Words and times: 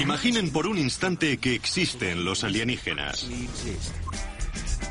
Imaginen 0.00 0.50
por 0.50 0.66
un 0.66 0.78
instante 0.78 1.36
que 1.36 1.54
existen 1.54 2.24
los 2.24 2.42
alienígenas. 2.42 3.28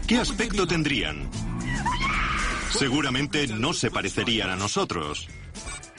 ¿Qué 0.08 0.17
aspecto 0.17 0.67
tendrían? 0.67 1.28
Seguramente 2.70 3.47
no 3.47 3.74
se 3.74 3.90
parecerían 3.90 4.51
a 4.51 4.56
nosotros, 4.56 5.28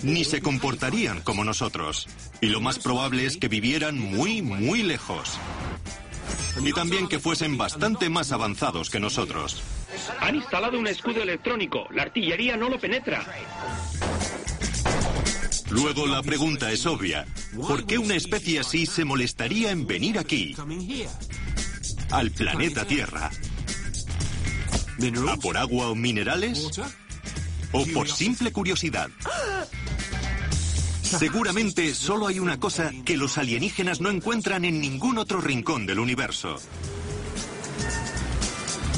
ni 0.02 0.22
se 0.24 0.40
comportarían 0.40 1.22
como 1.22 1.44
nosotros. 1.44 2.06
Y 2.40 2.46
lo 2.46 2.60
más 2.60 2.78
probable 2.78 3.26
es 3.26 3.36
que 3.36 3.48
vivieran 3.48 3.98
muy, 3.98 4.42
muy 4.42 4.84
lejos. 4.84 5.38
Y 6.62 6.72
también 6.72 7.08
que 7.08 7.18
fuesen 7.18 7.58
bastante 7.58 8.08
más 8.08 8.30
avanzados 8.30 8.90
que 8.90 9.00
nosotros. 9.00 9.60
Han 10.20 10.36
instalado 10.36 10.78
un 10.78 10.86
escudo 10.86 11.22
electrónico. 11.22 11.88
La 11.90 12.02
artillería 12.02 12.56
no 12.56 12.68
lo 12.68 12.78
penetra. 12.78 13.26
Luego 15.70 16.06
la 16.06 16.22
pregunta 16.22 16.70
es 16.72 16.84
obvia. 16.86 17.26
¿Por 17.56 17.86
qué 17.86 17.98
una 17.98 18.16
especie 18.16 18.60
así 18.60 18.86
se 18.86 19.04
molestaría 19.04 19.70
en 19.70 19.86
venir 19.86 20.18
aquí? 20.18 20.54
Al 22.10 22.30
planeta 22.32 22.84
Tierra. 22.84 23.30
¿A 25.28 25.36
por 25.36 25.56
agua 25.56 25.88
o 25.88 25.94
minerales? 25.94 26.68
¿O 27.72 27.86
por 27.86 28.08
simple 28.08 28.52
curiosidad? 28.52 29.08
Seguramente 31.02 31.94
solo 31.94 32.26
hay 32.26 32.38
una 32.38 32.58
cosa 32.60 32.92
que 33.04 33.16
los 33.16 33.38
alienígenas 33.38 34.00
no 34.00 34.10
encuentran 34.10 34.64
en 34.64 34.80
ningún 34.80 35.18
otro 35.18 35.40
rincón 35.40 35.86
del 35.86 36.00
universo. 36.00 36.56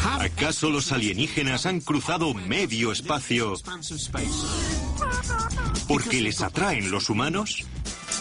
¿Acaso 0.02 0.70
los 0.70 0.92
alienígenas 0.92 1.66
han 1.66 1.80
cruzado 1.80 2.34
medio 2.34 2.92
espacio 2.92 3.54
porque 5.92 6.22
les 6.22 6.40
atraen 6.40 6.90
los 6.90 7.10
humanos? 7.10 7.66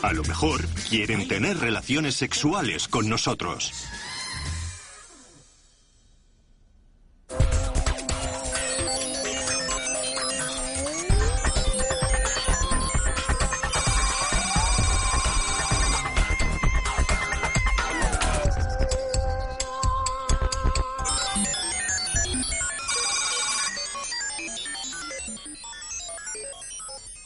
A 0.01 0.11
lo 0.11 0.23
mejor 0.23 0.67
quieren 0.89 1.29
tener 1.29 1.57
relaciones 1.57 2.15
sexuales 2.15 2.89
con 2.89 3.07
nosotros. 3.07 3.71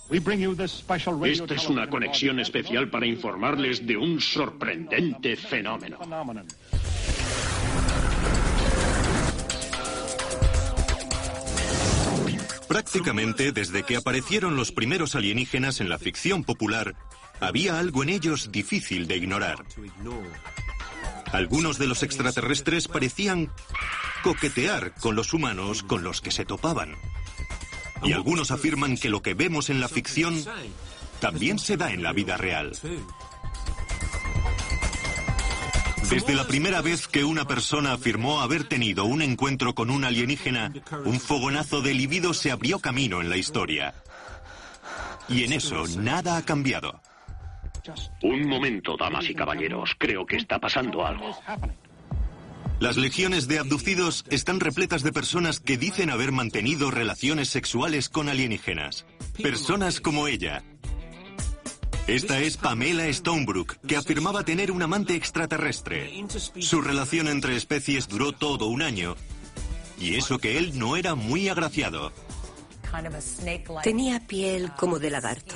Esta 0.10 1.56
es 1.56 1.68
una 1.68 1.90
conexión 1.90 2.40
especial 2.40 2.90
para 2.90 3.08
informarles 3.08 3.86
de 3.88 3.98
un 3.98 4.22
sorprendente 4.22 5.36
fenómeno. 5.36 5.98
Prácticamente 12.68 13.52
desde 13.52 13.84
que 13.84 13.96
aparecieron 13.96 14.56
los 14.56 14.72
primeros 14.72 15.16
alienígenas 15.16 15.82
en 15.82 15.90
la 15.90 15.98
ficción 15.98 16.44
popular, 16.44 16.96
había 17.40 17.80
algo 17.80 18.04
en 18.04 18.10
ellos 18.10 18.52
difícil 18.52 19.08
de 19.08 19.18
ignorar. 19.18 19.66
Algunos 21.32 21.78
de 21.78 21.88
los 21.88 22.04
extraterrestres 22.04 22.88
parecían 22.88 23.52
coquetear 24.24 24.94
con 24.96 25.16
los 25.16 25.34
humanos 25.34 25.84
con 25.84 26.04
los 26.04 26.22
que 26.22 26.32
se 26.32 26.46
topaban. 26.46 26.96
Y 28.06 28.14
algunos 28.14 28.52
afirman 28.52 28.98
que 28.98 29.10
lo 29.10 29.22
que 29.22 29.34
vemos 29.34 29.70
en 29.70 29.80
la 29.80 29.88
ficción 29.88 30.36
también 31.20 31.60
se 31.60 31.78
da 31.78 31.92
en 31.92 32.04
la 32.04 32.14
vida 32.14 32.38
real. 32.38 32.72
Desde 36.10 36.36
la 36.36 36.46
primera 36.46 36.82
vez 36.82 37.08
que 37.08 37.24
una 37.24 37.46
persona 37.46 37.94
afirmó 37.94 38.42
haber 38.42 38.66
tenido 38.66 39.06
un 39.06 39.22
encuentro 39.22 39.74
con 39.74 39.90
un 39.90 40.06
alienígena, 40.06 40.72
un 41.04 41.20
fogonazo 41.20 41.82
de 41.82 41.96
libido 41.96 42.34
se 42.34 42.52
abrió 42.52 42.80
camino 42.80 43.22
en 43.22 43.30
la 43.30 43.38
historia. 43.38 43.96
Y 45.28 45.44
en 45.44 45.54
eso 45.54 45.86
nada 45.98 46.38
ha 46.38 46.44
cambiado. 46.44 47.02
Un 48.22 48.48
momento, 48.48 48.96
damas 48.98 49.30
y 49.30 49.34
caballeros. 49.36 49.92
Creo 49.98 50.26
que 50.26 50.38
está 50.38 50.60
pasando 50.60 51.06
algo. 51.06 51.36
Las 52.80 52.98
legiones 52.98 53.48
de 53.48 53.60
abducidos 53.60 54.26
están 54.30 54.60
repletas 54.60 55.02
de 55.02 55.14
personas 55.14 55.62
que 55.62 55.78
dicen 55.78 56.10
haber 56.10 56.34
mantenido 56.34 56.92
relaciones 56.92 57.48
sexuales 57.48 58.10
con 58.10 58.28
alienígenas. 58.28 59.06
Personas 59.42 60.02
como 60.02 60.28
ella. 60.28 60.62
Esta 62.06 62.40
es 62.40 62.58
Pamela 62.58 63.12
Stonebrook, 63.12 63.78
que 63.88 63.96
afirmaba 63.96 64.44
tener 64.44 64.72
un 64.72 64.82
amante 64.82 65.16
extraterrestre. 65.16 66.12
Su 66.60 66.82
relación 66.82 67.30
entre 67.30 67.56
especies 67.56 68.10
duró 68.10 68.34
todo 68.34 68.68
un 68.68 68.82
año. 68.82 69.16
Y 69.98 70.16
eso 70.16 70.38
que 70.38 70.58
él 70.58 70.78
no 70.78 70.98
era 70.98 71.16
muy 71.16 71.48
agraciado. 71.48 72.12
Tenía 73.84 74.20
piel 74.28 74.72
como 74.78 75.00
de 75.00 75.10
lagarto 75.12 75.56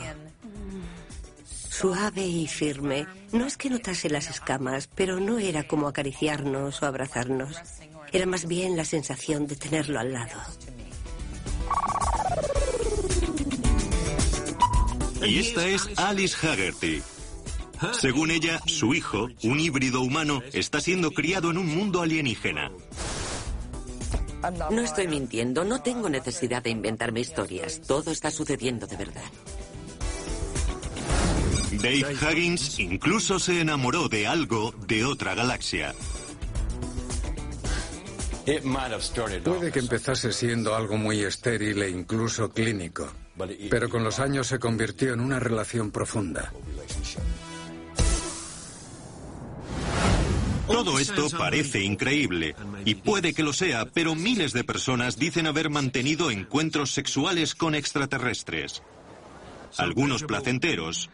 suave 1.80 2.26
y 2.26 2.48
firme. 2.48 3.08
No 3.32 3.46
es 3.46 3.56
que 3.56 3.70
notase 3.70 4.10
las 4.10 4.30
escamas, 4.30 4.90
pero 4.94 5.20
no 5.20 5.40
era 5.40 5.68
como 5.68 5.88
acariciarnos 5.88 6.82
o 6.82 6.86
abrazarnos. 6.86 7.56
Era 8.12 8.26
más 8.26 8.48
bien 8.48 8.76
la 8.76 8.84
sensación 8.84 9.48
de 9.48 9.56
tenerlo 9.56 10.00
al 10.00 10.12
lado. 10.12 10.40
Y 15.26 15.40
esta 15.40 15.68
es 15.68 15.90
Alice 15.98 16.36
Haggerty. 16.36 17.02
Según 17.94 18.32
ella, 18.32 18.60
su 18.66 18.94
hijo, 18.94 19.30
un 19.44 19.60
híbrido 19.60 20.02
humano, 20.02 20.42
está 20.52 20.82
siendo 20.82 21.12
criado 21.12 21.50
en 21.52 21.58
un 21.58 21.68
mundo 21.68 22.02
alienígena. 22.02 22.72
No 24.72 24.82
estoy 24.82 25.08
mintiendo, 25.08 25.64
no 25.64 25.82
tengo 25.82 26.10
necesidad 26.10 26.64
de 26.64 26.72
inventarme 26.72 27.22
historias. 27.22 27.82
Todo 27.82 28.12
está 28.12 28.32
sucediendo 28.32 28.86
de 28.88 28.98
verdad. 28.98 29.24
Dave 31.72 32.16
Huggins 32.16 32.80
incluso 32.80 33.40
se 33.40 33.62
enamoró 33.62 34.10
de 34.10 34.28
algo 34.28 34.74
de 34.88 35.06
otra 35.06 35.36
galaxia. 35.36 35.94
Puede 39.44 39.72
que 39.72 39.80
empezase 39.80 40.32
siendo 40.32 40.76
algo 40.76 40.98
muy 40.98 41.22
estéril 41.22 41.84
e 41.84 41.90
incluso 41.90 42.50
clínico, 42.50 43.08
pero 43.70 43.90
con 43.90 44.04
los 44.04 44.20
años 44.20 44.48
se 44.48 44.58
convirtió 44.58 45.14
en 45.14 45.20
una 45.20 45.40
relación 45.40 45.92
profunda. 45.92 46.52
Todo 50.68 51.00
esto 51.00 51.30
parece 51.38 51.84
increíble, 51.84 52.56
y 52.86 52.96
puede 52.96 53.34
que 53.34 53.44
lo 53.44 53.54
sea, 53.54 53.86
pero 53.86 54.16
miles 54.16 54.54
de 54.54 54.64
personas 54.64 55.18
dicen 55.18 55.46
haber 55.46 55.70
mantenido 55.70 56.32
encuentros 56.32 56.92
sexuales 56.92 57.54
con 57.54 57.76
extraterrestres. 57.76 58.82
Algunos 59.78 60.24
placenteros, 60.24 61.10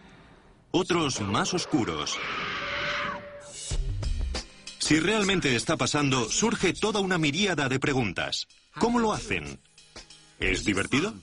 otros 0.76 1.22
más 1.22 1.54
oscuros. 1.54 2.18
Si 4.78 5.00
realmente 5.00 5.56
está 5.56 5.78
pasando, 5.78 6.30
surge 6.30 6.74
toda 6.74 7.00
una 7.00 7.18
miríada 7.18 7.70
de 7.70 7.80
preguntas. 7.80 8.48
¿Cómo 8.78 9.00
lo 9.00 9.14
hacen? 9.14 9.60
¿Es 10.40 10.66
divertido? 10.66 11.14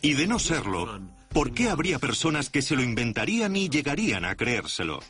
Y 0.00 0.14
de 0.14 0.28
no 0.28 0.38
serlo, 0.38 1.00
¿por 1.30 1.52
qué 1.52 1.68
habría 1.68 1.98
personas 1.98 2.50
que 2.50 2.62
se 2.62 2.76
lo 2.76 2.82
inventarían 2.82 3.56
y 3.56 3.68
llegarían 3.68 4.24
a 4.24 4.36
creérselo? 4.36 5.00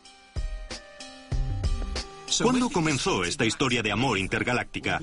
¿Cuándo 2.43 2.71
comenzó 2.71 3.23
esta 3.23 3.45
historia 3.45 3.83
de 3.83 3.93
amor 3.93 4.19
intergaláctica? 4.19 5.01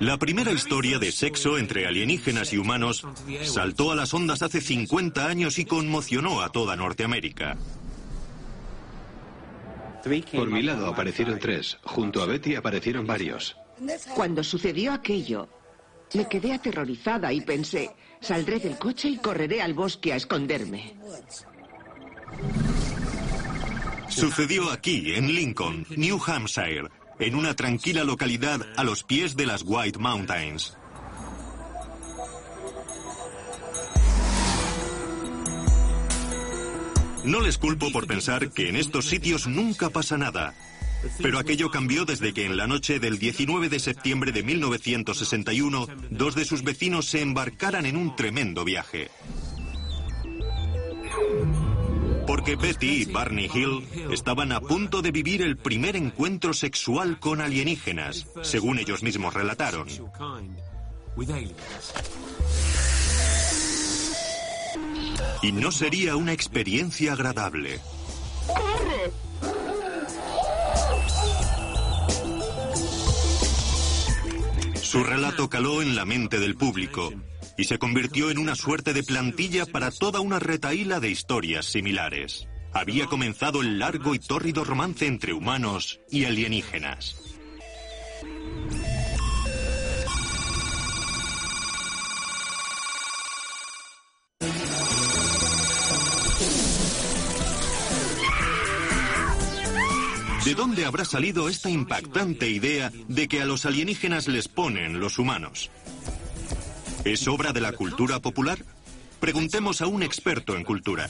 La 0.00 0.16
primera 0.16 0.50
historia 0.50 0.98
de 0.98 1.12
sexo 1.12 1.58
entre 1.58 1.86
alienígenas 1.86 2.54
y 2.54 2.58
humanos 2.58 3.06
saltó 3.42 3.90
a 3.92 3.94
las 3.94 4.14
ondas 4.14 4.40
hace 4.40 4.62
50 4.62 5.26
años 5.26 5.58
y 5.58 5.66
conmocionó 5.66 6.40
a 6.40 6.48
toda 6.50 6.74
Norteamérica. 6.74 7.58
Por 10.32 10.50
mi 10.50 10.62
lado 10.62 10.86
aparecieron 10.86 11.38
tres. 11.38 11.76
Junto 11.82 12.22
a 12.22 12.26
Betty 12.26 12.54
aparecieron 12.54 13.06
varios. 13.06 13.56
Cuando 14.14 14.42
sucedió 14.42 14.94
aquello, 14.94 15.50
me 16.14 16.26
quedé 16.26 16.54
aterrorizada 16.54 17.30
y 17.34 17.42
pensé, 17.42 17.90
saldré 18.20 18.58
del 18.58 18.78
coche 18.78 19.08
y 19.08 19.18
correré 19.18 19.60
al 19.60 19.74
bosque 19.74 20.14
a 20.14 20.16
esconderme. 20.16 20.96
Sucedió 24.08 24.70
aquí, 24.70 25.14
en 25.14 25.34
Lincoln, 25.34 25.86
New 25.90 26.18
Hampshire, 26.26 26.88
en 27.20 27.34
una 27.34 27.54
tranquila 27.54 28.04
localidad 28.04 28.66
a 28.76 28.84
los 28.84 29.04
pies 29.04 29.36
de 29.36 29.46
las 29.46 29.62
White 29.64 29.98
Mountains. 29.98 30.76
No 37.24 37.40
les 37.40 37.58
culpo 37.58 37.92
por 37.92 38.06
pensar 38.06 38.50
que 38.50 38.70
en 38.70 38.76
estos 38.76 39.06
sitios 39.06 39.46
nunca 39.46 39.90
pasa 39.90 40.16
nada. 40.16 40.54
Pero 41.22 41.38
aquello 41.38 41.70
cambió 41.70 42.04
desde 42.04 42.32
que 42.32 42.46
en 42.46 42.56
la 42.56 42.66
noche 42.66 42.98
del 42.98 43.18
19 43.18 43.68
de 43.68 43.78
septiembre 43.78 44.32
de 44.32 44.42
1961 44.42 45.86
dos 46.10 46.34
de 46.34 46.44
sus 46.44 46.62
vecinos 46.62 47.06
se 47.06 47.20
embarcaran 47.20 47.86
en 47.86 47.96
un 47.96 48.16
tremendo 48.16 48.64
viaje. 48.64 49.10
Porque 52.30 52.54
Betty 52.54 53.02
y 53.02 53.04
Barney 53.06 53.50
Hill 53.52 53.88
estaban 54.12 54.52
a 54.52 54.60
punto 54.60 55.02
de 55.02 55.10
vivir 55.10 55.42
el 55.42 55.56
primer 55.56 55.96
encuentro 55.96 56.54
sexual 56.54 57.18
con 57.18 57.40
alienígenas, 57.40 58.28
según 58.42 58.78
ellos 58.78 59.02
mismos 59.02 59.34
relataron. 59.34 59.88
Y 65.42 65.50
no 65.50 65.72
sería 65.72 66.14
una 66.14 66.32
experiencia 66.32 67.14
agradable. 67.14 67.80
Su 74.80 75.02
relato 75.02 75.50
caló 75.50 75.82
en 75.82 75.96
la 75.96 76.04
mente 76.04 76.38
del 76.38 76.54
público 76.54 77.12
y 77.60 77.64
se 77.64 77.78
convirtió 77.78 78.30
en 78.30 78.38
una 78.38 78.54
suerte 78.54 78.94
de 78.94 79.02
plantilla 79.02 79.66
para 79.66 79.90
toda 79.90 80.20
una 80.20 80.38
retaíla 80.38 80.98
de 80.98 81.10
historias 81.10 81.66
similares. 81.66 82.48
Había 82.72 83.04
comenzado 83.04 83.60
el 83.60 83.78
largo 83.78 84.14
y 84.14 84.18
tórrido 84.18 84.64
romance 84.64 85.06
entre 85.06 85.34
humanos 85.34 86.00
y 86.10 86.24
alienígenas. 86.24 87.16
¿De 100.46 100.54
dónde 100.54 100.86
habrá 100.86 101.04
salido 101.04 101.50
esta 101.50 101.68
impactante 101.68 102.48
idea 102.48 102.90
de 103.08 103.28
que 103.28 103.42
a 103.42 103.44
los 103.44 103.66
alienígenas 103.66 104.28
les 104.28 104.48
ponen 104.48 104.98
los 104.98 105.18
humanos? 105.18 105.70
¿Es 107.04 107.26
obra 107.28 107.52
de 107.52 107.60
la 107.60 107.72
cultura 107.72 108.20
popular? 108.20 108.58
Preguntemos 109.20 109.80
a 109.80 109.86
un 109.86 110.02
experto 110.02 110.54
en 110.54 110.64
cultura. 110.64 111.08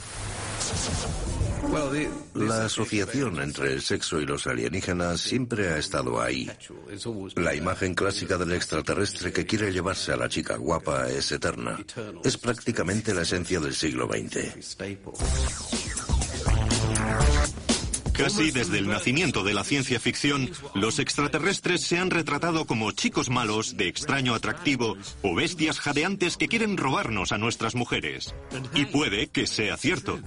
La 2.35 2.65
asociación 2.65 3.41
entre 3.41 3.73
el 3.73 3.83
sexo 3.83 4.21
y 4.21 4.27
los 4.27 4.47
alienígenas 4.47 5.21
siempre 5.21 5.69
ha 5.69 5.79
estado 5.79 6.21
ahí. 6.21 6.51
La 7.37 7.55
imagen 7.55 7.95
clásica 7.95 8.39
del 8.39 8.53
extraterrestre 8.53 9.33
que 9.33 9.47
quiere 9.47 9.73
llevarse 9.73 10.13
a 10.13 10.17
la 10.17 10.29
chica 10.29 10.57
guapa 10.57 11.09
es 11.09 11.31
eterna. 11.33 11.79
Es 12.25 12.37
prácticamente 12.37 13.15
la 13.15 13.23
esencia 13.23 13.61
del 13.61 13.75
siglo 13.75 14.09
XX. 14.09 14.77
Casi 18.21 18.51
desde 18.51 18.79
el 18.79 18.87
nacimiento 18.87 19.43
de 19.43 19.55
la 19.55 19.65
ciencia 19.65 19.99
ficción, 19.99 20.51
los 20.75 20.99
extraterrestres 20.99 21.83
se 21.83 21.99
han 21.99 22.11
retratado 22.11 22.67
como 22.67 22.93
chicos 22.93 23.31
malos, 23.31 23.79
de 23.79 23.89
extraño 23.89 24.35
atractivo, 24.35 24.99
o 25.23 25.35
bestias 25.35 25.81
jadeantes 25.81 26.37
que 26.37 26.47
quieren 26.47 26.77
robarnos 26.77 27.33
a 27.33 27.39
nuestras 27.39 27.75
mujeres. 27.75 28.35
Y 28.75 28.85
puede 28.85 29.29
que 29.29 29.47
sea 29.47 29.79
cierto. 29.79 30.21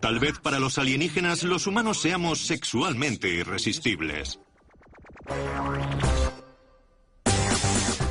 Tal 0.00 0.18
vez 0.18 0.38
para 0.38 0.58
los 0.58 0.78
alienígenas 0.78 1.42
los 1.42 1.66
humanos 1.66 2.00
seamos 2.00 2.40
sexualmente 2.46 3.28
irresistibles. 3.28 4.40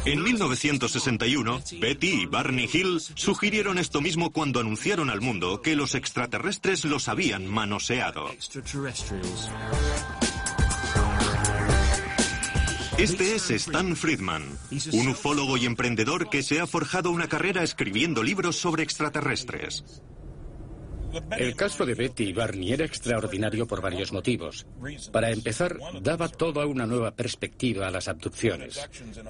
En 0.05 0.21
1961, 0.21 1.61
Betty 1.81 2.21
y 2.21 2.25
Barney 2.27 2.69
Hill 2.71 2.99
sugirieron 2.99 3.79
esto 3.79 4.01
mismo 4.01 4.31
cuando 4.31 4.59
anunciaron 4.59 5.09
al 5.09 5.19
mundo 5.19 5.63
que 5.63 5.75
los 5.75 5.95
extraterrestres 5.95 6.85
los 6.85 7.07
habían 7.09 7.47
manoseado. 7.47 8.29
Este 12.97 13.35
es 13.35 13.49
Stan 13.49 13.95
Friedman, 13.95 14.43
un 14.93 15.07
ufólogo 15.07 15.57
y 15.57 15.65
emprendedor 15.65 16.29
que 16.29 16.43
se 16.43 16.61
ha 16.61 16.67
forjado 16.67 17.09
una 17.09 17.27
carrera 17.27 17.63
escribiendo 17.63 18.21
libros 18.21 18.57
sobre 18.57 18.83
extraterrestres. 18.83 19.83
El 21.37 21.55
caso 21.55 21.85
de 21.85 21.95
Betty 21.95 22.25
y 22.25 22.33
Barney 22.33 22.73
era 22.73 22.85
extraordinario 22.85 23.67
por 23.67 23.81
varios 23.81 24.11
motivos. 24.11 24.65
Para 25.11 25.31
empezar, 25.31 25.77
daba 26.01 26.27
toda 26.27 26.65
una 26.65 26.85
nueva 26.85 27.11
perspectiva 27.11 27.87
a 27.87 27.91
las 27.91 28.07
abducciones. 28.07 28.79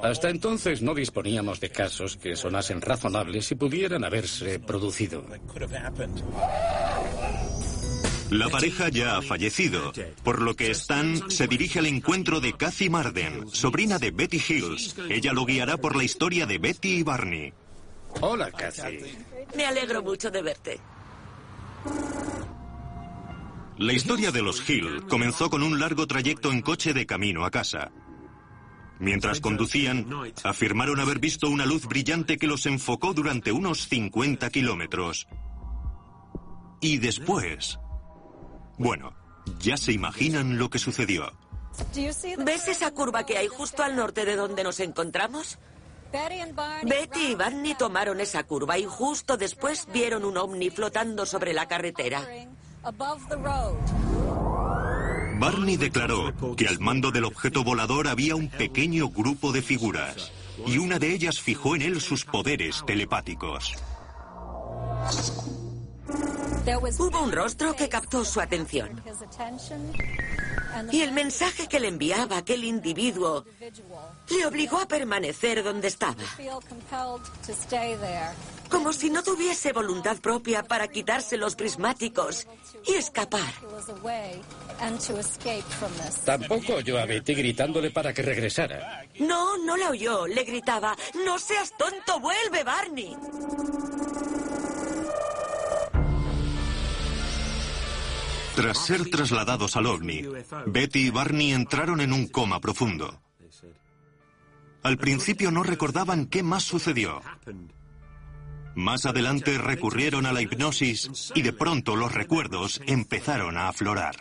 Hasta 0.01 0.29
entonces 0.29 0.81
no 0.81 0.93
disponíamos 0.93 1.59
de 1.59 1.69
casos 1.69 2.17
que 2.17 2.35
sonasen 2.35 2.81
razonables 2.81 3.51
y 3.51 3.55
pudieran 3.55 4.03
haberse 4.03 4.59
producido. 4.59 5.25
La 8.31 8.49
pareja 8.49 8.89
ya 8.89 9.17
ha 9.17 9.21
fallecido, 9.21 9.93
por 10.23 10.41
lo 10.41 10.55
que 10.55 10.71
Stan 10.71 11.29
se 11.29 11.47
dirige 11.47 11.79
al 11.79 11.85
encuentro 11.85 12.39
de 12.39 12.53
Kathy 12.53 12.89
Marden, 12.89 13.47
sobrina 13.49 13.99
de 13.99 14.11
Betty 14.11 14.41
Hills. 14.47 14.95
Ella 15.09 15.31
lo 15.31 15.45
guiará 15.45 15.77
por 15.77 15.95
la 15.95 16.03
historia 16.03 16.45
de 16.47 16.57
Betty 16.57 16.97
y 16.97 17.03
Barney. 17.03 17.53
Hola, 18.21 18.49
Kathy. 18.51 18.99
Me 19.55 19.65
alegro 19.65 20.01
mucho 20.01 20.31
de 20.31 20.41
verte. 20.41 20.79
La 23.77 23.91
historia 23.91 24.31
de 24.31 24.41
los 24.41 24.67
Hill 24.69 25.05
comenzó 25.09 25.49
con 25.49 25.61
un 25.61 25.79
largo 25.79 26.07
trayecto 26.07 26.51
en 26.51 26.61
coche 26.61 26.93
de 26.93 27.05
camino 27.05 27.43
a 27.43 27.51
casa. 27.51 27.91
Mientras 28.99 29.41
conducían, 29.41 30.07
afirmaron 30.43 30.99
haber 31.01 31.19
visto 31.19 31.49
una 31.49 31.65
luz 31.65 31.85
brillante 31.85 32.37
que 32.37 32.47
los 32.47 32.65
enfocó 32.65 33.13
durante 33.13 33.51
unos 33.51 33.87
50 33.89 34.49
kilómetros. 34.49 35.27
Y 36.79 36.97
después... 36.99 37.77
Bueno, 38.77 39.13
ya 39.59 39.75
se 39.75 39.91
imaginan 39.91 40.57
lo 40.57 40.69
que 40.69 40.79
sucedió. 40.79 41.31
¿Ves 42.45 42.67
esa 42.69 42.91
curva 42.91 43.25
que 43.25 43.37
hay 43.37 43.47
justo 43.47 43.83
al 43.83 43.95
norte 43.95 44.23
de 44.23 44.35
donde 44.37 44.63
nos 44.63 44.79
encontramos? 44.79 45.59
Betty 46.83 47.31
y 47.31 47.35
Barney 47.35 47.75
tomaron 47.75 48.21
esa 48.21 48.43
curva 48.43 48.77
y 48.77 48.85
justo 48.85 49.37
después 49.37 49.87
vieron 49.91 50.23
un 50.25 50.37
ovni 50.37 50.69
flotando 50.69 51.25
sobre 51.25 51.53
la 51.53 51.67
carretera. 51.67 52.25
Barney 55.37 55.77
declaró 55.77 56.33
que 56.55 56.67
al 56.67 56.79
mando 56.79 57.11
del 57.11 57.25
objeto 57.25 57.63
volador 57.63 58.07
había 58.07 58.35
un 58.35 58.47
pequeño 58.47 59.09
grupo 59.09 59.51
de 59.51 59.61
figuras 59.61 60.31
y 60.65 60.77
una 60.77 60.99
de 60.99 61.13
ellas 61.13 61.41
fijó 61.41 61.75
en 61.75 61.81
él 61.81 61.99
sus 62.01 62.23
poderes 62.23 62.83
telepáticos. 62.85 63.73
Hubo 66.97 67.23
un 67.23 67.31
rostro 67.31 67.75
que 67.75 67.89
captó 67.89 68.23
su 68.23 68.39
atención. 68.39 69.01
Y 70.91 71.01
el 71.01 71.11
mensaje 71.11 71.67
que 71.67 71.79
le 71.79 71.87
enviaba 71.87 72.37
aquel 72.37 72.63
individuo 72.63 73.45
le 74.29 74.45
obligó 74.45 74.79
a 74.79 74.87
permanecer 74.87 75.63
donde 75.63 75.87
estaba. 75.87 76.23
Como 78.69 78.93
si 78.93 79.09
no 79.09 79.23
tuviese 79.23 79.71
voluntad 79.73 80.17
propia 80.17 80.63
para 80.63 80.87
quitarse 80.87 81.37
los 81.37 81.55
prismáticos 81.55 82.47
y 82.87 82.93
escapar. 82.93 83.53
Tampoco 86.25 86.73
oyó 86.75 86.99
a 86.99 87.05
Betty 87.05 87.33
gritándole 87.35 87.91
para 87.91 88.13
que 88.13 88.21
regresara. 88.21 89.05
No, 89.19 89.57
no 89.57 89.77
la 89.77 89.89
oyó. 89.89 90.27
Le 90.27 90.43
gritaba, 90.43 90.95
no 91.25 91.37
seas 91.37 91.71
tonto, 91.77 92.19
vuelve, 92.19 92.63
Barney. 92.63 93.15
Tras 98.55 98.77
ser 98.85 99.09
trasladados 99.09 99.75
al 99.75 99.85
ovni, 99.85 100.23
Betty 100.65 101.07
y 101.07 101.09
Barney 101.09 101.51
entraron 101.51 101.99
en 101.99 102.13
un 102.13 102.27
coma 102.27 102.61
profundo. 102.61 103.24
Al 104.85 104.99
principio 104.99 105.49
no 105.49 105.63
recordaban 105.63 106.27
qué 106.27 106.43
más 106.43 106.61
sucedió. 106.61 107.19
Más 108.75 109.07
adelante 109.07 109.57
recurrieron 109.57 110.27
a 110.27 110.31
la 110.31 110.43
hipnosis 110.43 111.31
y 111.33 111.41
de 111.41 111.53
pronto 111.53 111.95
los 111.95 112.13
recuerdos 112.13 112.79
empezaron 112.85 113.57
a 113.57 113.67
aflorar. 113.67 114.15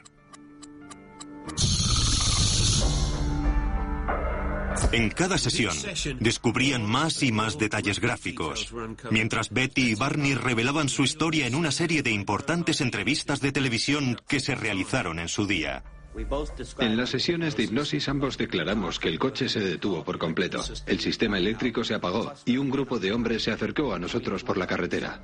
En 4.92 5.10
cada 5.10 5.36
sesión 5.36 5.76
descubrían 6.20 6.82
más 6.82 7.22
y 7.22 7.30
más 7.30 7.58
detalles 7.58 8.00
gráficos, 8.00 8.74
mientras 9.10 9.50
Betty 9.50 9.90
y 9.90 9.94
Barney 9.96 10.34
revelaban 10.34 10.88
su 10.88 11.02
historia 11.02 11.46
en 11.46 11.56
una 11.56 11.72
serie 11.72 12.02
de 12.02 12.12
importantes 12.12 12.80
entrevistas 12.80 13.42
de 13.42 13.52
televisión 13.52 14.16
que 14.26 14.40
se 14.40 14.54
realizaron 14.54 15.18
en 15.18 15.28
su 15.28 15.46
día. 15.46 15.84
En 16.78 16.96
las 16.96 17.10
sesiones 17.10 17.56
de 17.56 17.64
hipnosis 17.64 18.08
ambos 18.08 18.38
declaramos 18.38 19.00
que 19.00 19.08
el 19.08 19.18
coche 19.18 19.48
se 19.48 19.60
detuvo 19.60 20.04
por 20.04 20.18
completo, 20.18 20.62
el 20.86 21.00
sistema 21.00 21.38
eléctrico 21.38 21.82
se 21.82 21.94
apagó 21.94 22.32
y 22.44 22.56
un 22.56 22.70
grupo 22.70 22.98
de 22.98 23.12
hombres 23.12 23.42
se 23.42 23.50
acercó 23.50 23.92
a 23.92 23.98
nosotros 23.98 24.44
por 24.44 24.56
la 24.56 24.66
carretera. 24.66 25.22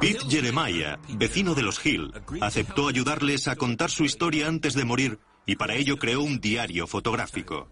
Pete 0.00 0.24
Jeremiah, 0.28 0.98
vecino 1.16 1.54
de 1.54 1.62
los 1.62 1.84
Hill, 1.84 2.12
aceptó 2.40 2.88
ayudarles 2.88 3.48
a 3.48 3.56
contar 3.56 3.90
su 3.90 4.04
historia 4.04 4.48
antes 4.48 4.74
de 4.74 4.84
morir 4.84 5.18
y 5.46 5.56
para 5.56 5.76
ello 5.76 5.96
creó 5.98 6.22
un 6.22 6.40
diario 6.40 6.86
fotográfico. 6.86 7.68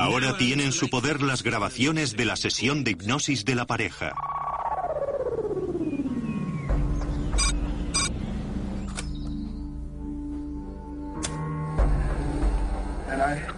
Ahora 0.00 0.34
tiene 0.38 0.64
en 0.64 0.72
su 0.72 0.88
poder 0.88 1.20
las 1.20 1.42
grabaciones 1.42 2.16
de 2.16 2.24
la 2.24 2.34
sesión 2.34 2.84
de 2.84 2.92
hipnosis 2.92 3.44
de 3.44 3.54
la 3.54 3.66
pareja. 3.66 4.14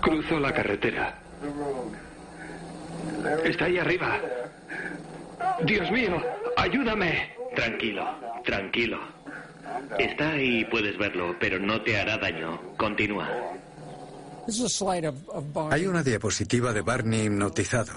Cruzo 0.01 0.41
la 0.41 0.53
carretera. 0.53 1.17
Está 3.45 3.67
ahí 3.67 3.79
arriba. 3.79 4.19
Dios 5.65 5.91
mío, 5.93 6.21
ayúdame. 6.57 7.37
Tranquilo, 7.55 8.05
tranquilo. 8.45 8.99
Está 9.97 10.33
ahí, 10.33 10.65
puedes 10.65 10.99
verlo, 10.99 11.37
pero 11.39 11.61
no 11.61 11.81
te 11.83 12.01
hará 12.01 12.19
daño. 12.19 12.61
Continúa. 12.77 13.29
Hay 15.71 15.87
una 15.87 16.03
diapositiva 16.03 16.73
de 16.73 16.81
Barney 16.81 17.27
hipnotizado. 17.27 17.93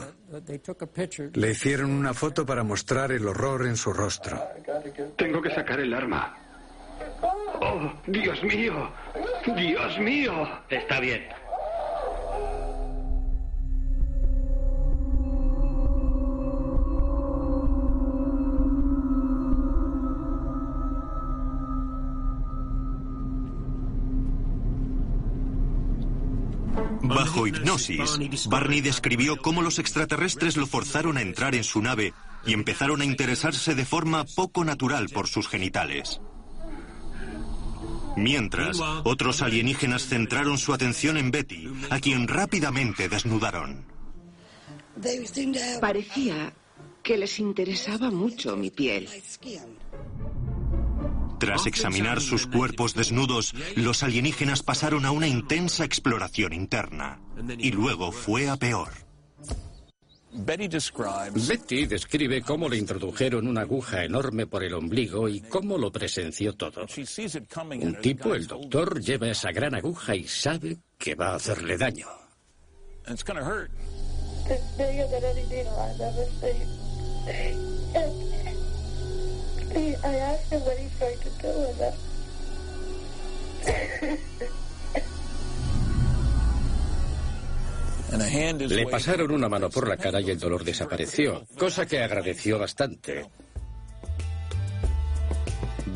Le 1.34 1.52
hicieron 1.52 1.92
una 1.92 2.14
foto 2.14 2.46
para 2.46 2.64
mostrar 2.64 3.12
el 3.12 3.28
horror 3.28 3.66
en 3.66 3.76
su 3.76 3.94
rostro. 3.94 4.42
Tengo 5.18 5.42
que 5.42 5.54
sacar 5.54 5.80
el 5.80 5.94
arma. 5.94 6.38
¡Oh, 7.62 7.94
Dios 8.08 8.42
mío! 8.44 8.92
¡Dios 9.56 10.00
mío! 10.00 10.34
Está 10.70 11.00
bien. 11.00 11.24
Hipnosis, 27.48 28.48
Barney 28.48 28.82
describió 28.82 29.38
cómo 29.38 29.62
los 29.62 29.80
extraterrestres 29.80 30.58
lo 30.58 30.68
forzaron 30.68 31.18
a 31.18 31.22
entrar 31.22 31.56
en 31.56 31.64
su 31.64 31.82
nave 31.82 32.14
y 32.46 32.54
empezaron 32.54 33.02
a 33.02 33.06
interesarse 33.06 33.76
de 33.76 33.86
forma 33.86 34.26
poco 34.26 34.64
natural 34.64 35.10
por 35.10 35.28
sus 35.28 35.48
genitales. 35.48 36.22
Mientras, 38.16 38.80
otros 39.04 39.42
alienígenas 39.42 40.08
centraron 40.08 40.58
su 40.58 40.74
atención 40.74 41.18
en 41.18 41.32
Betty, 41.32 41.68
a 41.90 42.00
quien 42.00 42.28
rápidamente 42.28 43.10
desnudaron. 43.10 43.86
Parecía 45.82 46.54
que 47.04 47.18
les 47.18 47.40
interesaba 47.40 48.10
mucho 48.10 48.56
mi 48.56 48.72
piel. 48.72 49.10
Tras 51.40 51.68
examinar 51.68 52.22
sus 52.22 52.48
cuerpos 52.48 52.94
desnudos, 52.94 53.54
los 53.76 54.04
alienígenas 54.04 54.64
pasaron 54.64 55.06
a 55.06 55.12
una 55.12 55.28
intensa 55.28 55.84
exploración 55.86 56.54
interna. 56.54 57.20
Y 57.58 57.72
luego 57.72 58.12
fue 58.12 58.50
a 58.50 58.58
peor. 58.58 58.90
Betty 60.38 61.86
describe 61.86 62.42
cómo 62.42 62.68
le 62.68 62.78
introdujeron 62.78 63.48
una 63.48 63.62
aguja 63.62 64.04
enorme 64.04 64.46
por 64.48 64.64
el 64.64 64.74
ombligo 64.74 65.30
y 65.30 65.40
cómo 65.42 65.78
lo 65.78 65.92
presenció 65.92 66.54
todo. 66.54 66.86
Un 67.82 68.02
tipo, 68.02 68.36
el 68.36 68.46
doctor, 68.46 69.02
lleva 69.02 69.30
esa 69.30 69.52
gran 69.52 69.76
aguja 69.76 70.16
y 70.16 70.28
sabe 70.28 70.78
que 70.98 71.16
va 71.16 71.30
a 71.30 71.36
hacerle 71.36 71.78
daño. 71.78 72.08
Le 88.58 88.88
pasaron 88.88 89.32
una 89.32 89.50
mano 89.50 89.70
por 89.70 89.88
la 89.88 89.98
cara 89.98 90.22
y 90.22 90.30
el 90.30 90.40
dolor 90.40 90.64
desapareció, 90.64 91.46
cosa 91.58 91.86
que 91.86 92.02
agradeció 92.02 92.58
bastante. 92.58 93.26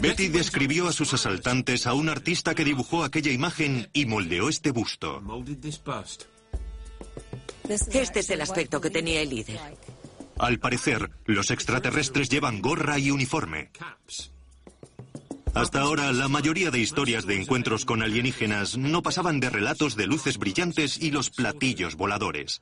Betty 0.02 0.30
describió 0.30 0.88
a 0.88 0.94
sus 0.94 1.14
asaltantes 1.14 1.86
a 1.88 1.94
un 1.94 2.10
artista 2.10 2.56
que 2.56 2.64
dibujó 2.64 3.04
aquella 3.04 3.32
imagen 3.32 3.90
y 3.94 4.06
moldeó 4.06 4.50
este 4.50 4.72
busto. 4.72 5.22
Este 7.68 8.20
es 8.20 8.30
el 8.30 8.42
aspecto 8.42 8.82
que 8.82 8.90
tenía 8.90 9.22
el 9.22 9.30
líder. 9.30 9.60
Al 10.40 10.58
parecer, 10.58 11.12
los 11.26 11.52
extraterrestres 11.52 12.30
llevan 12.30 12.62
gorra 12.62 12.98
y 12.98 13.12
uniforme. 13.12 13.72
Hasta 15.54 15.82
ahora, 15.82 16.14
la 16.14 16.30
mayoría 16.30 16.72
de 16.72 16.80
historias 16.80 17.26
de 17.26 17.42
encuentros 17.42 17.84
con 17.84 18.02
alienígenas 18.02 18.78
no 18.78 19.04
pasaban 19.04 19.42
de 19.42 19.50
relatos 19.50 19.98
de 19.98 20.08
luces 20.08 20.38
brillantes 20.38 20.98
y 20.98 21.12
los 21.12 21.30
platillos 21.30 21.96
voladores. 21.96 22.62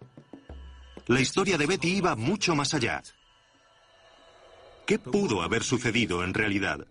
La 1.05 1.21
historia 1.21 1.59
de 1.59 1.67
Betty 1.67 1.97
iba 1.97 2.15
mucho 2.15 2.55
más 2.55 2.73
allá. 2.73 3.03
¿Qué 4.87 4.97
pudo 4.97 5.43
haber 5.43 5.63
sucedido 5.63 6.23
en 6.23 6.33
realidad? 6.33 6.87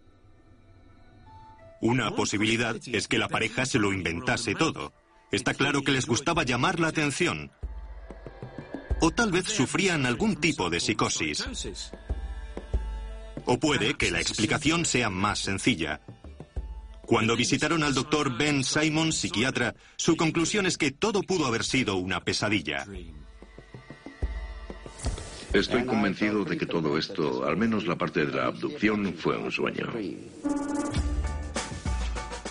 Una 1.81 2.13
posibilidad 2.13 2.77
es 2.87 3.09
que 3.09 3.19
la 3.19 3.29
pareja 3.29 3.67
se 3.67 3.81
lo 3.81 3.93
inventase 3.93 4.55
todo. 4.55 4.93
Está 5.33 5.53
claro 5.53 5.83
que 5.83 5.93
les 5.93 6.07
gustaba 6.07 6.45
llamar 6.45 6.79
la 6.79 6.89
atención, 6.89 7.51
o 9.01 9.11
tal 9.11 9.31
vez 9.31 9.47
sufrían 9.47 10.07
algún 10.07 10.37
tipo 10.37 10.71
de 10.71 10.81
psicosis. 10.81 11.47
O 13.45 13.59
puede 13.59 13.95
que 13.95 14.11
la 14.11 14.21
explicación 14.21 14.85
sea 14.85 15.11
más 15.11 15.39
sencilla. 15.39 16.01
Cuando 17.07 17.37
visitaron 17.37 17.85
al 17.85 17.95
doctor 17.95 18.37
Ben 18.37 18.65
Simon, 18.65 19.13
psiquiatra, 19.13 19.75
su 19.97 20.17
conclusión 20.17 20.67
es 20.67 20.77
que 20.77 20.91
todo 20.91 21.23
pudo 21.23 21.47
haber 21.47 21.65
sido 21.65 21.97
una 21.97 22.25
pesadilla. 22.25 22.85
Estoy 25.53 25.85
convencido 25.85 26.45
de 26.45 26.59
que 26.59 26.67
todo 26.67 26.99
esto, 26.99 27.47
al 27.47 27.57
menos 27.57 27.87
la 27.87 27.97
parte 27.97 28.27
de 28.27 28.33
la 28.33 28.47
abducción, 28.47 29.15
fue 29.15 29.37
un 29.39 29.53
sueño. 29.53 29.87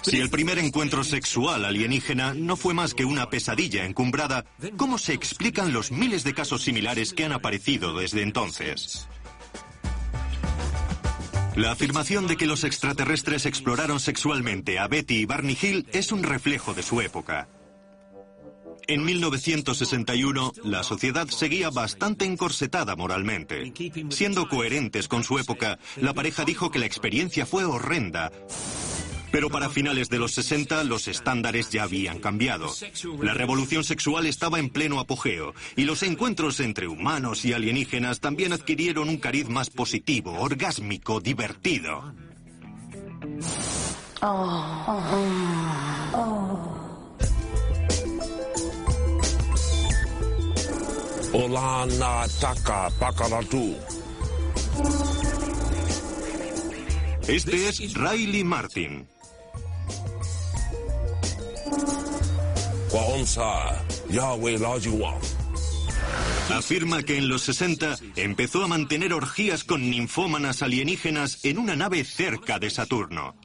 Si 0.06 0.20
el 0.20 0.30
primer 0.30 0.60
encuentro 0.60 1.04
sexual 1.04 1.66
alienígena 1.66 2.36
no 2.36 2.56
fue 2.56 2.76
más 2.76 2.94
que 2.94 3.06
una 3.06 3.28
pesadilla 3.28 3.86
encumbrada, 3.86 4.46
¿cómo 4.78 5.00
se 5.00 5.14
explican 5.14 5.74
los 5.74 5.92
miles 5.92 6.24
de 6.24 6.36
casos 6.36 6.62
similares 6.62 7.12
que 7.12 7.26
han 7.26 7.32
aparecido 7.32 7.98
desde 7.98 8.22
entonces? 8.22 9.08
La 11.56 11.72
afirmación 11.72 12.28
de 12.28 12.38
que 12.38 12.46
los 12.46 12.64
extraterrestres 12.64 13.48
exploraron 13.48 14.00
sexualmente 14.00 14.78
a 14.78 14.88
Betty 14.88 15.22
y 15.22 15.26
Barney 15.26 15.58
Hill 15.60 15.88
es 15.92 16.12
un 16.12 16.22
reflejo 16.22 16.76
de 16.76 16.84
su 16.84 17.02
época. 17.02 17.48
En 18.88 19.04
1961, 19.04 20.52
la 20.66 20.84
sociedad 20.84 21.28
seguía 21.30 21.72
bastante 21.72 22.26
encorsetada 22.26 22.96
moralmente. 22.96 23.74
Siendo 24.10 24.48
coherentes 24.48 25.08
con 25.08 25.24
su 25.24 25.40
época, 25.40 25.80
la 25.96 26.14
pareja 26.14 26.46
dijo 26.46 26.70
que 26.70 26.78
la 26.78 26.86
experiencia 26.86 27.48
fue 27.48 27.66
horrenda 27.66 28.32
pero 29.36 29.50
para 29.50 29.70
finales 29.70 30.10
de 30.10 30.18
los 30.18 30.32
60 30.32 30.86
los 30.86 31.10
estándares 31.10 31.70
ya 31.70 31.84
habían 31.84 32.20
cambiado. 32.20 32.74
La 33.22 33.34
revolución 33.34 33.84
sexual 33.84 34.28
estaba 34.28 34.60
en 34.60 34.70
pleno 34.70 34.98
apogeo 35.02 35.54
y 35.76 35.84
los 35.84 36.04
encuentros 36.04 36.62
entre 36.62 36.88
humanos 36.88 37.44
y 37.44 37.52
alienígenas 37.52 38.22
también 38.22 38.54
adquirieron 38.54 39.10
un 39.10 39.18
cariz 39.18 39.50
más 39.50 39.70
positivo, 39.70 40.40
orgásmico, 40.40 41.20
divertido. 41.20 42.14
Este 57.28 57.68
es 57.68 57.94
Riley 57.96 58.46
Martin. 58.46 59.10
Afirma 66.50 67.04
que 67.04 67.18
en 67.18 67.28
los 67.28 67.42
60 67.44 67.98
empezó 68.16 68.64
a 68.64 68.68
mantener 68.68 69.14
orgías 69.14 69.64
con 69.64 69.90
ninfómanas 69.90 70.62
alienígenas 70.62 71.44
en 71.44 71.58
una 71.58 71.76
nave 71.76 72.04
cerca 72.04 72.60
de 72.60 72.70
Saturno. 72.70 73.36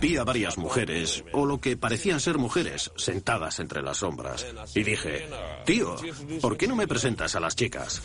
Vi 0.00 0.16
a 0.16 0.24
varias 0.24 0.58
mujeres, 0.58 1.22
o 1.32 1.46
lo 1.46 1.60
que 1.60 1.76
parecían 1.76 2.20
ser 2.20 2.38
mujeres, 2.38 2.90
sentadas 2.96 3.60
entre 3.60 3.82
las 3.82 3.98
sombras. 3.98 4.44
Y 4.74 4.82
dije, 4.82 5.28
tío, 5.64 5.96
¿por 6.40 6.56
qué 6.56 6.66
no 6.66 6.74
me 6.74 6.88
presentas 6.88 7.36
a 7.36 7.40
las 7.40 7.54
chicas? 7.54 8.02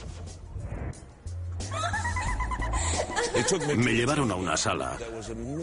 Me 3.78 3.94
llevaron 3.94 4.32
a 4.32 4.36
una 4.36 4.56
sala. 4.58 4.98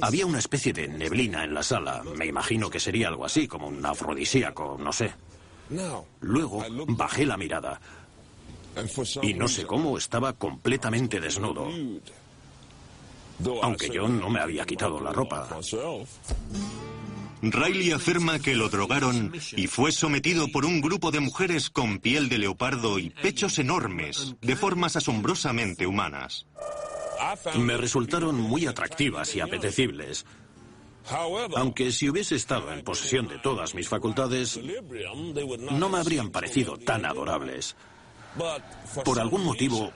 Había 0.01 0.27
una 0.27 0.39
especie 0.39 0.73
de 0.73 0.89
neblina 0.89 1.45
en 1.45 1.55
la 1.55 1.63
sala. 1.63 2.03
Me 2.17 2.27
imagino 2.27 2.69
que 2.69 2.81
sería 2.81 3.09
algo 3.09 3.25
así, 3.25 3.47
como 3.47 3.69
un 3.69 3.85
afrodisíaco, 3.85 4.77
no 4.79 4.93
sé. 4.93 5.13
Luego 6.21 6.65
bajé 6.89 7.27
la 7.27 7.37
mirada. 7.37 7.81
Y 9.23 9.35
no 9.35 9.49
sé 9.49 9.67
cómo 9.67 9.97
estaba 9.99 10.33
completamente 10.33 11.21
desnudo. 11.21 11.69
Aunque 13.63 13.91
yo 13.91 14.09
no 14.09 14.29
me 14.29 14.41
había 14.41 14.65
quitado 14.67 15.01
la 15.01 15.13
ropa. 15.13 15.49
Riley 17.43 17.93
afirma 17.93 18.39
que 18.39 18.55
lo 18.55 18.69
drogaron 18.69 19.33
y 19.57 19.67
fue 19.67 19.93
sometido 19.93 20.49
por 20.49 20.67
un 20.67 20.83
grupo 20.83 21.11
de 21.11 21.21
mujeres 21.21 21.71
con 21.71 21.99
piel 21.99 22.29
de 22.29 22.37
leopardo 22.37 22.99
y 22.99 23.11
pechos 23.11 23.59
enormes, 23.59 24.35
de 24.43 24.57
formas 24.57 24.97
asombrosamente 24.97 25.87
humanas. 25.87 26.47
Me 27.57 27.77
resultaron 27.77 28.41
muy 28.41 28.67
atractivas 28.67 29.35
y 29.35 29.41
apetecibles. 29.41 30.25
Aunque 31.57 31.91
si 31.93 32.09
hubiese 32.09 32.37
estado 32.37 32.73
en 32.73 32.85
posesión 32.85 33.27
de 33.29 33.39
todas 33.39 33.75
mis 33.75 33.89
facultades, 33.89 34.61
no 35.71 35.89
me 35.89 35.99
habrían 35.99 36.31
parecido 36.31 36.77
tan 36.77 37.05
adorables. 37.05 37.77
Por 39.05 39.19
algún 39.19 39.45
motivo, 39.45 39.93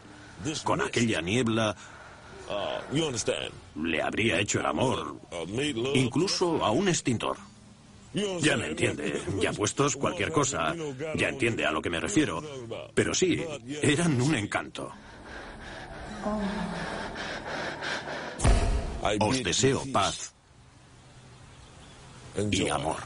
con 0.65 0.81
aquella 0.81 1.21
niebla, 1.21 1.77
le 3.77 4.03
habría 4.03 4.41
hecho 4.41 4.61
el 4.61 4.67
amor, 4.67 5.17
incluso 5.95 6.65
a 6.65 6.71
un 6.71 6.89
extintor. 6.89 7.37
Ya 8.41 8.57
me 8.57 8.69
entiende, 8.69 9.21
ya 9.41 9.53
puestos 9.53 9.97
cualquier 9.97 10.31
cosa, 10.31 10.75
ya 11.17 11.29
entiende 11.29 11.67
a 11.67 11.73
lo 11.73 11.83
que 11.83 11.91
me 11.91 11.99
refiero. 11.99 12.43
Pero 12.95 13.13
sí, 13.13 13.43
eran 13.83 14.21
un 14.21 14.35
encanto. 14.37 14.93
Os 19.21 19.43
deseo 19.43 19.83
paz 19.93 20.33
y 22.51 22.69
amor. 22.69 22.97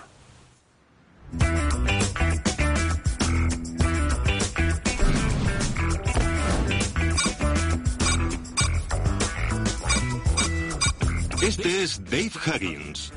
Este 11.42 11.82
es 11.82 12.04
Dave 12.04 12.30
Huggins. 12.46 13.12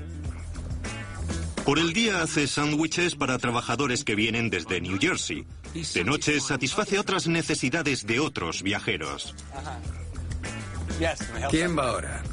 Por 1.63 1.77
el 1.77 1.93
día 1.93 2.23
hace 2.23 2.47
sándwiches 2.47 3.15
para 3.15 3.37
trabajadores 3.37 4.03
que 4.03 4.15
vienen 4.15 4.49
desde 4.49 4.81
New 4.81 4.97
Jersey. 4.99 5.45
De 5.73 6.03
noche 6.03 6.39
satisface 6.39 6.99
otras 6.99 7.27
necesidades 7.27 8.05
de 8.05 8.19
otros 8.19 8.61
viajeros. 8.61 9.33
¿Quién 11.49 11.77
va 11.77 11.89
ahora? 11.89 12.23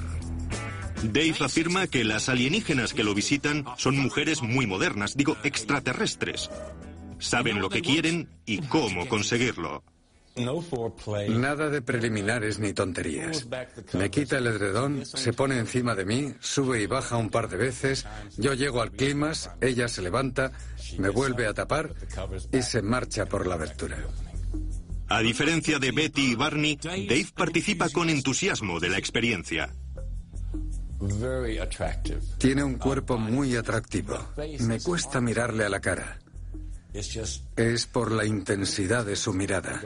Dave 1.02 1.37
afirma 1.40 1.87
que 1.87 2.04
las 2.04 2.28
alienígenas 2.28 2.92
que 2.92 3.04
lo 3.04 3.14
visitan 3.14 3.64
son 3.76 3.97
mujeres 3.97 4.42
muy 4.42 4.66
modernas, 4.66 5.16
digo 5.16 5.37
extraterrestres. 5.45 6.50
Saben 7.18 7.61
lo 7.61 7.68
que 7.68 7.83
quieren 7.83 8.28
y 8.45 8.59
cómo 8.59 9.07
conseguirlo. 9.09 9.85
Nada 11.28 11.68
de 11.68 11.82
preliminares 11.82 12.58
ni 12.58 12.73
tonterías. 12.73 13.47
Me 13.92 14.11
quita 14.11 14.38
el 14.38 14.47
edredón, 14.47 15.04
se 15.04 15.32
pone 15.32 15.58
encima 15.58 15.94
de 15.94 16.04
mí, 16.04 16.35
sube 16.40 16.80
y 16.80 16.87
baja 16.87 17.16
un 17.16 17.30
par 17.30 17.49
de 17.49 17.56
veces, 17.56 18.06
yo 18.37 18.54
llego 18.54 18.80
al 18.80 18.92
climas, 18.92 19.50
ella 19.61 19.88
se 19.88 20.02
levanta, 20.02 20.52
me 20.99 21.08
vuelve 21.08 21.47
a 21.47 21.54
tapar 21.54 21.94
y 22.52 22.62
se 22.62 22.82
marcha 22.82 23.26
por 23.26 23.47
la 23.47 23.54
abertura. 23.54 23.99
A 25.08 25.20
diferencia 25.20 25.78
de 25.78 25.90
Betty 25.90 26.32
y 26.32 26.35
Barney, 26.35 26.76
Dave 26.76 27.28
participa 27.35 27.88
con 27.88 28.11
entusiasmo 28.11 28.78
de 28.78 28.90
la 28.90 28.99
experiencia. 28.99 29.73
Tiene 32.38 32.64
un 32.64 32.75
cuerpo 32.75 33.16
muy 33.18 33.56
atractivo. 33.56 34.18
Me 34.61 34.80
cuesta 34.80 35.20
mirarle 35.20 35.64
a 35.64 35.68
la 35.68 35.80
cara. 35.80 36.18
Es 36.92 37.87
por 37.87 38.12
la 38.12 38.25
intensidad 38.25 39.04
de 39.04 39.16
su 39.16 39.33
mirada. 39.33 39.80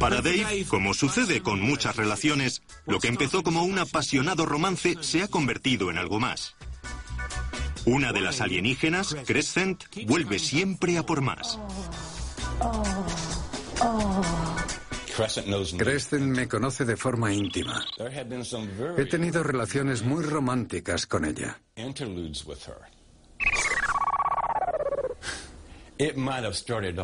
Para 0.00 0.20
Dave, 0.20 0.64
como 0.68 0.94
sucede 0.94 1.42
con 1.42 1.60
muchas 1.60 1.94
relaciones, 1.96 2.62
lo 2.86 2.98
que 2.98 3.08
empezó 3.08 3.42
como 3.42 3.62
un 3.62 3.78
apasionado 3.78 4.46
romance 4.46 4.96
se 5.00 5.22
ha 5.22 5.28
convertido 5.28 5.90
en 5.90 5.98
algo 5.98 6.18
más. 6.18 6.56
Una 7.84 8.12
de 8.12 8.20
las 8.20 8.40
alienígenas, 8.40 9.14
Crescent, 9.26 9.84
vuelve 10.06 10.38
siempre 10.38 10.98
a 10.98 11.04
por 11.04 11.20
más. 11.20 11.58
Crescent 15.78 16.24
me 16.24 16.48
conoce 16.48 16.84
de 16.84 16.96
forma 16.96 17.32
íntima. 17.32 17.84
He 18.96 19.04
tenido 19.04 19.42
relaciones 19.42 20.02
muy 20.02 20.24
románticas 20.24 21.06
con 21.06 21.24
ella. 21.24 21.60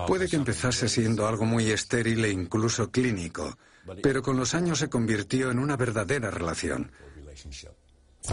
Puede 0.06 0.28
que 0.28 0.36
empezase 0.36 0.88
siendo 0.88 1.26
algo 1.26 1.44
muy 1.44 1.70
estéril 1.70 2.24
e 2.24 2.30
incluso 2.30 2.90
clínico, 2.90 3.56
pero 4.02 4.22
con 4.22 4.36
los 4.36 4.54
años 4.54 4.78
se 4.78 4.88
convirtió 4.88 5.50
en 5.50 5.58
una 5.58 5.76
verdadera 5.76 6.30
relación. 6.30 6.90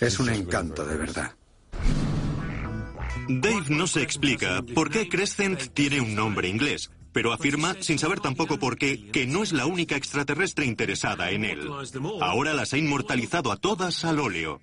Es 0.00 0.18
un 0.18 0.28
encanto 0.28 0.84
de 0.84 0.96
verdad. 0.96 1.32
Dave 3.28 3.64
no 3.70 3.86
se 3.86 4.02
explica 4.02 4.62
por 4.74 4.90
qué 4.90 5.08
Crescent 5.08 5.72
tiene 5.72 6.00
un 6.00 6.14
nombre 6.14 6.48
inglés, 6.48 6.90
pero 7.12 7.32
afirma, 7.32 7.76
sin 7.80 7.98
saber 7.98 8.20
tampoco 8.20 8.58
por 8.58 8.76
qué, 8.76 9.10
que 9.12 9.26
no 9.26 9.42
es 9.42 9.52
la 9.52 9.66
única 9.66 9.96
extraterrestre 9.96 10.66
interesada 10.66 11.30
en 11.30 11.44
él. 11.44 11.70
Ahora 12.20 12.52
las 12.52 12.74
ha 12.74 12.78
inmortalizado 12.78 13.50
a 13.52 13.56
todas 13.56 14.04
al 14.04 14.18
óleo. 14.18 14.60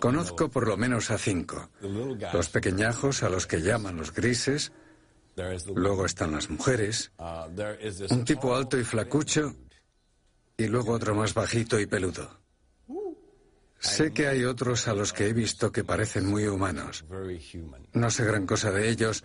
Conozco 0.00 0.50
por 0.50 0.68
lo 0.68 0.76
menos 0.76 1.10
a 1.10 1.18
cinco. 1.18 1.70
Los 2.32 2.48
pequeñajos, 2.48 3.22
a 3.22 3.28
los 3.28 3.46
que 3.46 3.62
llaman 3.62 3.96
los 3.96 4.12
grises. 4.12 4.72
Luego 5.74 6.04
están 6.04 6.32
las 6.32 6.50
mujeres. 6.50 7.12
Un 8.10 8.24
tipo 8.24 8.54
alto 8.54 8.78
y 8.78 8.84
flacucho. 8.84 9.54
Y 10.56 10.66
luego 10.66 10.92
otro 10.92 11.14
más 11.14 11.32
bajito 11.32 11.80
y 11.80 11.86
peludo. 11.86 12.38
Sé 13.78 14.12
que 14.12 14.28
hay 14.28 14.44
otros 14.44 14.88
a 14.88 14.94
los 14.94 15.14
que 15.14 15.26
he 15.26 15.32
visto 15.32 15.72
que 15.72 15.84
parecen 15.84 16.26
muy 16.26 16.46
humanos. 16.46 17.04
No 17.94 18.10
sé 18.10 18.24
gran 18.24 18.46
cosa 18.46 18.70
de 18.70 18.90
ellos, 18.90 19.24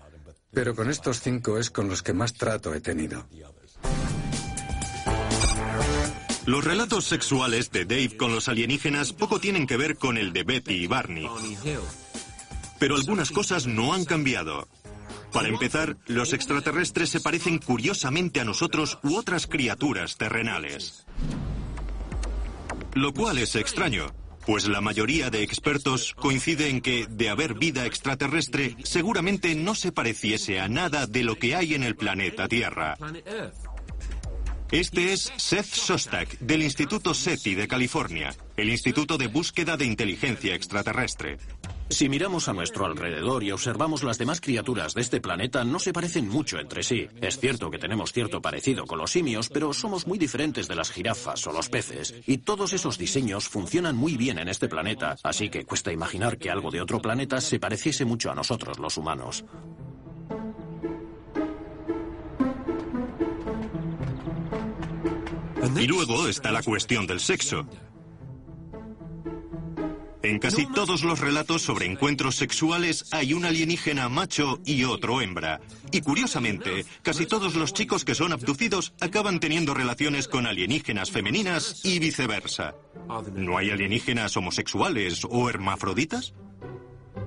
pero 0.51 0.73
con 0.73 0.89
estos 0.89 1.19
cinco 1.19 1.57
es 1.57 1.69
con 1.69 1.89
los 1.89 2.01
que 2.01 2.13
más 2.13 2.33
trato 2.33 2.73
he 2.73 2.79
tenido. 2.79 3.27
Los 6.45 6.63
relatos 6.63 7.05
sexuales 7.05 7.71
de 7.71 7.85
Dave 7.85 8.17
con 8.17 8.31
los 8.31 8.47
alienígenas 8.47 9.13
poco 9.13 9.39
tienen 9.39 9.65
que 9.65 9.77
ver 9.77 9.97
con 9.97 10.17
el 10.17 10.31
de 10.31 10.43
Betty 10.43 10.75
y 10.75 10.87
Barney. 10.87 11.27
Pero 12.77 12.95
algunas 12.95 13.31
cosas 13.31 13.65
no 13.65 13.93
han 13.93 14.05
cambiado. 14.05 14.67
Para 15.33 15.47
empezar, 15.47 15.97
los 16.05 16.33
extraterrestres 16.33 17.09
se 17.09 17.19
parecen 17.19 17.57
curiosamente 17.57 18.39
a 18.39 18.45
nosotros 18.45 18.99
u 19.03 19.15
otras 19.15 19.47
criaturas 19.47 20.17
terrenales. 20.17 21.05
Lo 22.93 23.11
cual 23.11 23.39
es 23.39 23.55
extraño, 23.55 24.13
pues 24.45 24.67
la 24.67 24.81
mayoría 24.81 25.31
de 25.31 25.41
expertos 25.41 26.13
coincide 26.13 26.69
en 26.69 26.79
que, 26.79 27.07
de 27.09 27.29
haber 27.29 27.55
vida 27.55 27.85
extraterrestre, 27.87 28.77
seguramente 28.83 29.55
no 29.55 29.73
se 29.73 29.91
pareciese 29.91 30.59
a 30.59 30.69
nada 30.69 31.07
de 31.07 31.23
lo 31.23 31.35
que 31.35 31.55
hay 31.55 31.73
en 31.73 31.83
el 31.83 31.95
planeta 31.95 32.47
Tierra. 32.47 32.95
Este 34.71 35.13
es 35.13 35.31
Seth 35.37 35.67
Sostak, 35.67 36.39
del 36.39 36.63
Instituto 36.63 37.13
SETI 37.13 37.53
de 37.53 37.67
California, 37.67 38.35
el 38.57 38.69
Instituto 38.69 39.15
de 39.15 39.27
Búsqueda 39.27 39.77
de 39.77 39.85
Inteligencia 39.85 40.55
Extraterrestre. 40.55 41.37
Si 41.87 42.09
miramos 42.09 42.47
a 42.47 42.53
nuestro 42.53 42.87
alrededor 42.87 43.43
y 43.43 43.51
observamos 43.51 44.01
las 44.01 44.17
demás 44.17 44.41
criaturas 44.41 44.95
de 44.95 45.01
este 45.01 45.21
planeta, 45.21 45.63
no 45.63 45.77
se 45.77 45.93
parecen 45.93 46.27
mucho 46.27 46.59
entre 46.59 46.81
sí. 46.81 47.07
Es 47.21 47.39
cierto 47.39 47.69
que 47.69 47.77
tenemos 47.77 48.11
cierto 48.11 48.41
parecido 48.41 48.87
con 48.87 48.97
los 48.97 49.11
simios, 49.11 49.49
pero 49.49 49.71
somos 49.71 50.07
muy 50.07 50.17
diferentes 50.17 50.67
de 50.67 50.75
las 50.75 50.91
jirafas 50.91 51.45
o 51.45 51.51
los 51.51 51.69
peces. 51.69 52.15
Y 52.25 52.39
todos 52.39 52.73
esos 52.73 52.97
diseños 52.97 53.47
funcionan 53.47 53.95
muy 53.95 54.17
bien 54.17 54.39
en 54.39 54.49
este 54.49 54.67
planeta, 54.67 55.15
así 55.21 55.49
que 55.49 55.63
cuesta 55.63 55.91
imaginar 55.91 56.39
que 56.39 56.49
algo 56.49 56.71
de 56.71 56.81
otro 56.81 56.99
planeta 56.99 57.39
se 57.39 57.59
pareciese 57.59 58.03
mucho 58.03 58.31
a 58.31 58.35
nosotros 58.35 58.79
los 58.79 58.97
humanos. 58.97 59.45
Y 65.75 65.87
luego 65.87 66.27
está 66.27 66.51
la 66.51 66.63
cuestión 66.63 67.05
del 67.07 67.19
sexo. 67.19 67.67
En 70.25 70.39
casi 70.39 70.65
todos 70.65 71.03
los 71.03 71.19
relatos 71.19 71.61
sobre 71.61 71.85
encuentros 71.85 72.35
sexuales 72.35 73.05
hay 73.11 73.33
un 73.33 73.45
alienígena 73.45 74.09
macho 74.09 74.59
y 74.65 74.83
otro 74.83 75.21
hembra. 75.21 75.61
Y 75.91 76.01
curiosamente, 76.01 76.83
casi 77.03 77.27
todos 77.27 77.53
los 77.53 77.73
chicos 77.73 78.03
que 78.03 78.15
son 78.15 78.33
abducidos 78.33 78.95
acaban 78.99 79.39
teniendo 79.39 79.75
relaciones 79.75 80.27
con 80.27 80.47
alienígenas 80.47 81.11
femeninas 81.11 81.81
y 81.85 81.99
viceversa. 81.99 82.73
¿No 83.35 83.59
hay 83.59 83.69
alienígenas 83.69 84.35
homosexuales 84.35 85.21
o 85.29 85.47
hermafroditas? 85.47 86.33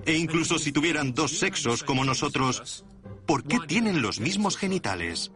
E 0.04 0.16
incluso 0.16 0.58
si 0.58 0.72
tuvieran 0.72 1.14
dos 1.14 1.38
sexos 1.38 1.84
como 1.84 2.04
nosotros, 2.04 2.84
¿por 3.26 3.44
qué 3.44 3.58
tienen 3.68 4.02
los 4.02 4.18
mismos 4.18 4.56
genitales? 4.56 5.30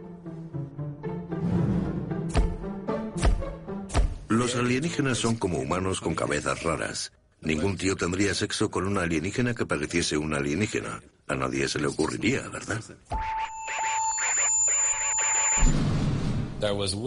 Los 4.33 4.57
alienígenas 4.57 5.19
son 5.19 5.37
como 5.37 5.59
humanos 5.59 6.01
con 6.01 6.15
cabezas 6.15 6.63
raras. 6.63 7.13
Ningún 7.43 7.77
tío 7.77 7.95
tendría 7.97 8.33
sexo 8.33 8.71
con 8.71 8.87
una 8.87 9.03
alienígena 9.03 9.55
que 9.55 9.67
pareciese 9.67 10.17
una 10.17 10.39
alienígena. 10.39 11.03
A 11.29 11.35
nadie 11.35 11.69
se 11.69 11.79
le 11.79 11.89
ocurriría, 11.89 12.41
¿verdad? 12.49 12.83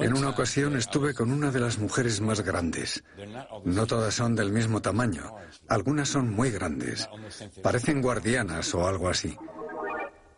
En 0.03 0.13
una 0.13 0.29
ocasión 0.29 0.75
estuve 0.75 1.15
con 1.15 1.31
una 1.31 1.49
de 1.49 1.61
las 1.61 1.79
mujeres 1.79 2.21
más 2.21 2.41
grandes. 2.41 3.03
No 3.63 3.87
todas 3.87 4.13
son 4.13 4.35
del 4.35 4.51
mismo 4.51 4.79
tamaño. 4.79 5.33
Algunas 5.67 6.09
son 6.09 6.29
muy 6.31 6.51
grandes. 6.51 7.09
Parecen 7.63 8.03
guardianas 8.03 8.75
o 8.75 8.87
algo 8.87 9.09
así. 9.09 9.35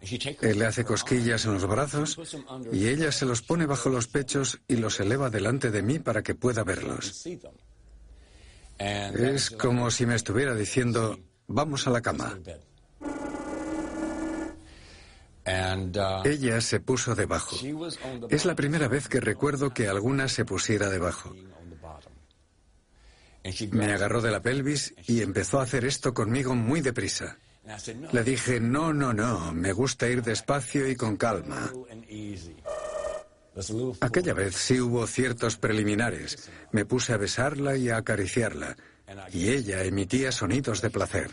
Él 0.02 0.60
le 0.60 0.66
hace 0.66 0.86
cosquillas 0.86 1.46
en 1.46 1.54
los 1.54 1.66
brazos 1.66 2.20
y 2.72 2.88
ella 2.88 3.12
se 3.12 3.26
los 3.26 3.42
pone 3.42 3.66
bajo 3.66 3.90
los 3.90 4.08
pechos 4.08 4.60
y 4.68 4.78
los 4.78 5.00
eleva 5.00 5.30
delante 5.30 5.72
de 5.72 5.82
mí 5.82 6.00
para 6.00 6.22
que 6.22 6.36
pueda 6.36 6.64
verlos. 6.64 7.26
Es 8.78 9.50
como 9.52 9.90
si 9.90 10.06
me 10.06 10.16
estuviera 10.16 10.54
diciendo, 10.54 11.20
vamos 11.48 11.88
a 11.88 11.90
la 11.90 12.02
cama. 12.02 12.38
Ella 16.26 16.62
se 16.62 16.80
puso 16.80 17.16
debajo. 17.16 17.56
Es 18.30 18.46
la 18.46 18.56
primera 18.56 18.88
vez 18.88 19.08
que 19.08 19.20
recuerdo 19.20 19.74
que 19.74 19.88
alguna 19.88 20.28
se 20.28 20.46
pusiera 20.46 20.90
debajo. 20.90 21.34
Me 23.72 23.94
agarró 23.94 24.22
de 24.22 24.32
la 24.32 24.42
pelvis 24.42 24.94
y 25.08 25.22
empezó 25.22 25.60
a 25.60 25.64
hacer 25.64 25.86
esto 25.86 26.14
conmigo 26.14 26.54
muy 26.54 26.82
deprisa. 26.82 27.38
Le 28.12 28.24
dije, 28.24 28.60
no, 28.60 28.94
no, 28.94 29.14
no, 29.14 29.52
me 29.54 29.74
gusta 29.74 30.08
ir 30.08 30.24
despacio 30.24 30.88
y 30.88 30.96
con 30.96 31.18
calma. 31.18 31.72
Aquella 34.02 34.34
vez 34.34 34.56
sí 34.56 34.80
hubo 34.80 35.06
ciertos 35.08 35.58
preliminares. 35.58 36.50
Me 36.72 36.86
puse 36.86 37.14
a 37.14 37.18
besarla 37.18 37.76
y 37.76 37.90
a 37.90 37.98
acariciarla, 37.98 38.78
y 39.34 39.50
ella 39.50 39.84
emitía 39.84 40.32
sonidos 40.32 40.82
de 40.82 40.90
placer. 40.90 41.32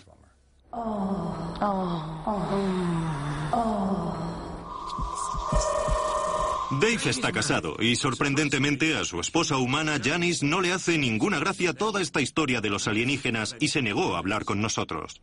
Dave 6.81 7.11
está 7.11 7.31
casado 7.31 7.77
y 7.79 7.95
sorprendentemente 7.95 8.97
a 8.97 9.05
su 9.05 9.21
esposa 9.21 9.59
humana 9.59 10.01
Janice 10.03 10.45
no 10.45 10.61
le 10.61 10.73
hace 10.73 10.99
ninguna 10.99 11.39
gracia 11.39 11.73
toda 11.73 12.01
esta 12.01 12.21
historia 12.21 12.61
de 12.61 12.71
los 12.71 12.89
alienígenas 12.89 13.55
y 13.61 13.69
se 13.69 13.83
negó 13.83 14.17
a 14.17 14.19
hablar 14.19 14.45
con 14.45 14.61
nosotros. 14.61 15.21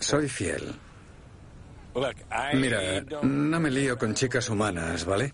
Soy 0.00 0.28
fiel. 0.28 0.74
Mira, 2.54 3.00
no 3.22 3.60
me 3.60 3.70
lío 3.70 3.96
con 3.96 4.14
chicas 4.14 4.50
humanas, 4.50 5.04
¿vale? 5.04 5.32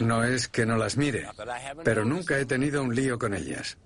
No 0.00 0.24
es 0.24 0.48
que 0.48 0.66
no 0.66 0.76
las 0.76 0.96
mire, 0.96 1.28
pero 1.84 2.04
nunca 2.04 2.38
he 2.38 2.46
tenido 2.46 2.82
un 2.82 2.94
lío 2.94 3.18
con 3.18 3.34
ellas. 3.34 3.76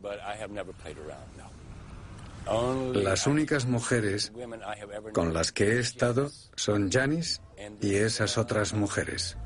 Las 2.94 3.26
únicas 3.26 3.66
mujeres 3.66 4.32
con 5.12 5.34
las 5.34 5.50
que 5.50 5.72
he 5.72 5.78
estado 5.80 6.30
son 6.54 6.90
Janice 6.90 7.40
y 7.80 7.96
esas 7.96 8.38
otras 8.38 8.72
mujeres. 8.72 9.36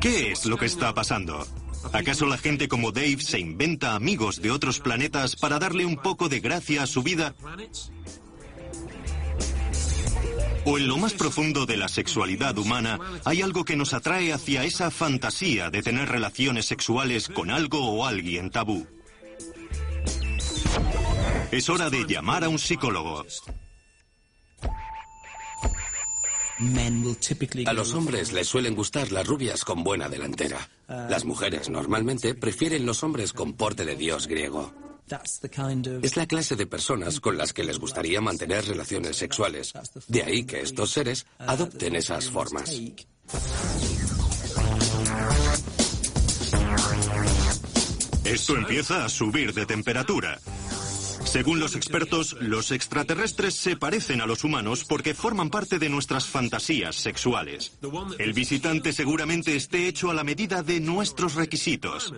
¿Qué 0.00 0.32
es 0.32 0.44
lo 0.44 0.56
que 0.58 0.66
está 0.66 0.92
pasando? 0.94 1.44
¿Acaso 1.92 2.26
la 2.26 2.38
gente 2.38 2.68
como 2.68 2.92
Dave 2.92 3.18
se 3.20 3.38
inventa 3.38 3.94
amigos 3.94 4.40
de 4.40 4.50
otros 4.50 4.80
planetas 4.80 5.36
para 5.36 5.58
darle 5.58 5.84
un 5.84 5.96
poco 5.96 6.28
de 6.28 6.40
gracia 6.40 6.82
a 6.82 6.86
su 6.86 7.02
vida? 7.02 7.34
¿O 10.64 10.78
en 10.78 10.88
lo 10.88 10.96
más 10.96 11.14
profundo 11.14 11.64
de 11.64 11.76
la 11.76 11.88
sexualidad 11.88 12.58
humana 12.58 12.98
hay 13.24 13.40
algo 13.40 13.64
que 13.64 13.76
nos 13.76 13.94
atrae 13.94 14.32
hacia 14.32 14.64
esa 14.64 14.90
fantasía 14.90 15.70
de 15.70 15.82
tener 15.82 16.08
relaciones 16.08 16.66
sexuales 16.66 17.28
con 17.28 17.50
algo 17.50 17.78
o 17.78 18.04
alguien 18.04 18.50
tabú? 18.50 18.86
Es 21.52 21.68
hora 21.68 21.88
de 21.88 22.04
llamar 22.04 22.42
a 22.44 22.48
un 22.48 22.58
psicólogo. 22.58 23.24
A 27.66 27.72
los 27.72 27.92
hombres 27.92 28.32
les 28.32 28.48
suelen 28.48 28.74
gustar 28.74 29.12
las 29.12 29.26
rubias 29.26 29.64
con 29.64 29.84
buena 29.84 30.08
delantera. 30.08 30.68
Las 30.88 31.24
mujeres 31.24 31.68
normalmente 31.68 32.34
prefieren 32.34 32.86
los 32.86 33.02
hombres 33.02 33.32
con 33.32 33.54
porte 33.54 33.84
de 33.84 33.96
dios 33.96 34.26
griego. 34.26 34.72
Es 36.02 36.16
la 36.16 36.26
clase 36.26 36.56
de 36.56 36.66
personas 36.66 37.20
con 37.20 37.36
las 37.36 37.52
que 37.52 37.62
les 37.62 37.78
gustaría 37.78 38.20
mantener 38.20 38.66
relaciones 38.66 39.16
sexuales. 39.16 39.72
De 40.08 40.22
ahí 40.22 40.44
que 40.44 40.62
estos 40.62 40.90
seres 40.90 41.26
adopten 41.38 41.94
esas 41.94 42.28
formas. 42.30 42.70
Esto 48.24 48.56
empieza 48.56 49.04
a 49.04 49.08
subir 49.08 49.54
de 49.54 49.66
temperatura. 49.66 50.40
Según 51.26 51.60
los 51.60 51.74
expertos, 51.74 52.36
los 52.40 52.70
extraterrestres 52.70 53.54
se 53.54 53.76
parecen 53.76 54.20
a 54.20 54.26
los 54.26 54.44
humanos 54.44 54.84
porque 54.84 55.12
forman 55.12 55.50
parte 55.50 55.78
de 55.78 55.88
nuestras 55.88 56.26
fantasías 56.26 56.96
sexuales. 56.96 57.72
El 58.18 58.32
visitante 58.32 58.92
seguramente 58.92 59.56
esté 59.56 59.88
hecho 59.88 60.10
a 60.10 60.14
la 60.14 60.24
medida 60.24 60.62
de 60.62 60.80
nuestros 60.80 61.34
requisitos. 61.34 62.14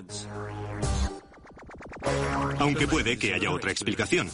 Aunque 2.58 2.86
puede 2.86 3.18
que 3.18 3.34
haya 3.34 3.50
otra 3.50 3.70
explicación. 3.70 4.30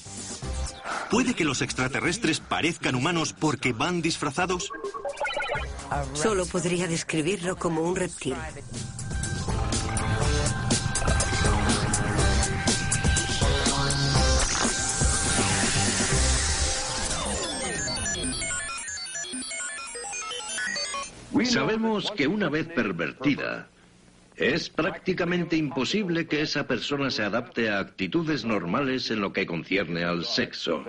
¿Puede 1.11 1.35
que 1.35 1.45
los 1.45 1.63
extraterrestres 1.63 2.41
parezcan 2.41 2.95
humanos 2.95 3.33
porque 3.33 3.73
van 3.73 4.03
disfrazados? 4.03 4.71
Solo 6.15 6.47
podría 6.47 6.89
describirlo 6.89 7.57
como 7.57 7.83
un 7.83 7.95
reptil. 7.95 8.35
Sabemos 21.43 22.11
que 22.13 22.27
una 22.27 22.49
vez 22.49 22.69
pervertida, 22.69 23.69
es 24.37 24.69
prácticamente 24.69 25.57
imposible 25.57 26.27
que 26.27 26.43
esa 26.43 26.67
persona 26.67 27.11
se 27.11 27.23
adapte 27.23 27.71
a 27.71 27.79
actitudes 27.79 28.45
normales 28.45 29.11
en 29.11 29.21
lo 29.21 29.33
que 29.33 29.47
concierne 29.47 30.05
al 30.05 30.25
sexo. 30.25 30.85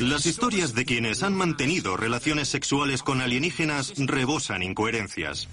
Las 0.00 0.26
historias 0.26 0.74
de 0.74 0.84
quienes 0.84 1.22
han 1.22 1.34
mantenido 1.34 1.96
relaciones 1.96 2.48
sexuales 2.48 3.02
con 3.04 3.20
alienígenas 3.20 3.94
rebosan 3.96 4.62
incoherencias. 4.62 5.48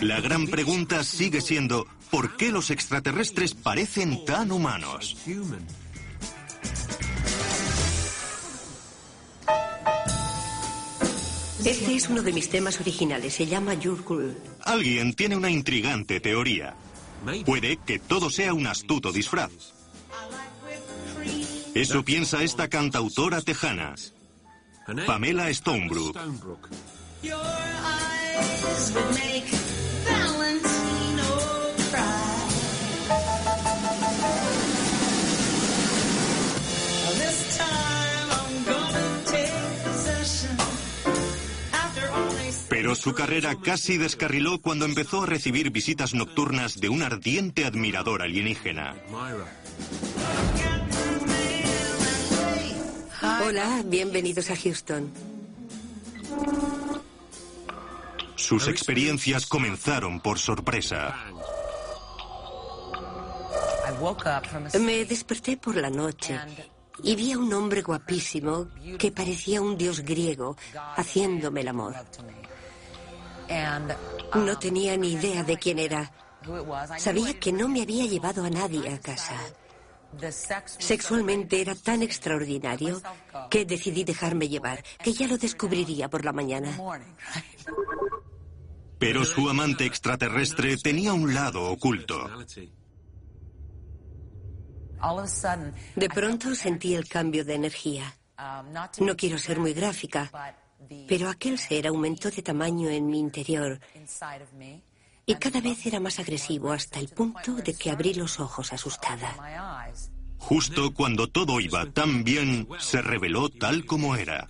La 0.00 0.20
gran 0.20 0.46
pregunta 0.46 1.04
sigue 1.04 1.40
siendo, 1.42 1.86
¿por 2.10 2.36
qué 2.36 2.50
los 2.50 2.70
extraterrestres 2.70 3.54
parecen 3.54 4.24
tan 4.24 4.50
humanos? 4.50 5.16
Este 11.64 11.94
es 11.94 12.08
uno 12.08 12.22
de 12.22 12.32
mis 12.32 12.48
temas 12.48 12.80
originales, 12.80 13.34
se 13.34 13.46
llama 13.46 13.74
Yurkul. 13.74 14.34
Alguien 14.62 15.12
tiene 15.12 15.36
una 15.36 15.50
intrigante 15.50 16.18
teoría. 16.20 16.74
Puede 17.44 17.76
que 17.76 17.98
todo 17.98 18.30
sea 18.30 18.54
un 18.54 18.66
astuto 18.66 19.12
disfraz. 19.12 19.50
Eso 21.74 22.02
piensa 22.02 22.42
esta 22.42 22.68
cantautora 22.68 23.42
tejana, 23.42 23.94
Pamela 25.06 25.52
Stonebrook. 25.52 26.16
Pero 42.90 43.00
su 43.00 43.14
carrera 43.14 43.54
casi 43.54 43.98
descarriló 43.98 44.60
cuando 44.60 44.84
empezó 44.84 45.22
a 45.22 45.26
recibir 45.26 45.70
visitas 45.70 46.12
nocturnas 46.12 46.80
de 46.80 46.88
un 46.88 47.04
ardiente 47.04 47.64
admirador 47.64 48.20
alienígena. 48.20 48.96
Hola, 53.46 53.84
bienvenidos 53.86 54.50
a 54.50 54.56
Houston. 54.56 55.08
Sus 58.34 58.66
experiencias 58.66 59.46
comenzaron 59.46 60.18
por 60.18 60.40
sorpresa. 60.40 61.14
Me 64.80 65.04
desperté 65.04 65.56
por 65.56 65.76
la 65.76 65.90
noche 65.90 66.40
y 67.04 67.14
vi 67.14 67.30
a 67.30 67.38
un 67.38 67.52
hombre 67.54 67.82
guapísimo 67.82 68.66
que 68.98 69.12
parecía 69.12 69.62
un 69.62 69.78
dios 69.78 70.00
griego 70.00 70.56
haciéndome 70.96 71.60
el 71.60 71.68
amor. 71.68 71.94
No 74.34 74.58
tenía 74.58 74.96
ni 74.96 75.12
idea 75.12 75.42
de 75.42 75.56
quién 75.56 75.78
era. 75.78 76.10
Sabía 76.98 77.38
que 77.38 77.52
no 77.52 77.68
me 77.68 77.82
había 77.82 78.06
llevado 78.06 78.44
a 78.44 78.50
nadie 78.50 78.92
a 78.92 78.98
casa. 78.98 79.36
Sexualmente 80.78 81.60
era 81.60 81.74
tan 81.74 82.02
extraordinario 82.02 83.00
que 83.50 83.64
decidí 83.64 84.04
dejarme 84.04 84.48
llevar, 84.48 84.82
que 85.02 85.12
ya 85.12 85.26
lo 85.26 85.38
descubriría 85.38 86.08
por 86.08 86.24
la 86.24 86.32
mañana. 86.32 86.76
Pero 88.98 89.24
su 89.24 89.48
amante 89.48 89.86
extraterrestre 89.86 90.76
tenía 90.76 91.14
un 91.14 91.32
lado 91.32 91.70
oculto. 91.70 92.28
De 95.96 96.08
pronto 96.10 96.54
sentí 96.54 96.94
el 96.94 97.08
cambio 97.08 97.44
de 97.44 97.54
energía. 97.54 98.14
No 99.00 99.16
quiero 99.16 99.38
ser 99.38 99.58
muy 99.58 99.72
gráfica, 99.72 100.30
pero 101.08 101.28
aquel 101.28 101.58
ser 101.58 101.86
aumentó 101.86 102.30
de 102.30 102.42
tamaño 102.42 102.88
en 102.88 103.06
mi 103.06 103.18
interior 103.18 103.80
y 105.30 105.34
cada 105.36 105.60
vez 105.60 105.86
era 105.86 106.00
más 106.00 106.18
agresivo 106.18 106.72
hasta 106.72 106.98
el 106.98 107.08
punto 107.08 107.54
de 107.54 107.74
que 107.74 107.90
abrí 107.90 108.14
los 108.14 108.40
ojos 108.40 108.72
asustada. 108.72 109.36
Justo 110.38 110.92
cuando 110.92 111.28
todo 111.28 111.60
iba 111.60 111.86
tan 111.92 112.24
bien, 112.24 112.66
se 112.78 113.00
reveló 113.00 113.48
tal 113.48 113.84
como 113.84 114.16
era. 114.16 114.48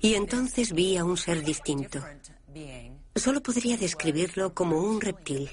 Y 0.00 0.14
entonces 0.14 0.72
vi 0.74 0.98
a 0.98 1.04
un 1.04 1.16
ser 1.16 1.42
distinto. 1.42 2.00
Solo 3.16 3.42
podría 3.42 3.78
describirlo 3.78 4.52
como 4.52 4.78
un 4.80 5.00
reptil. 5.00 5.48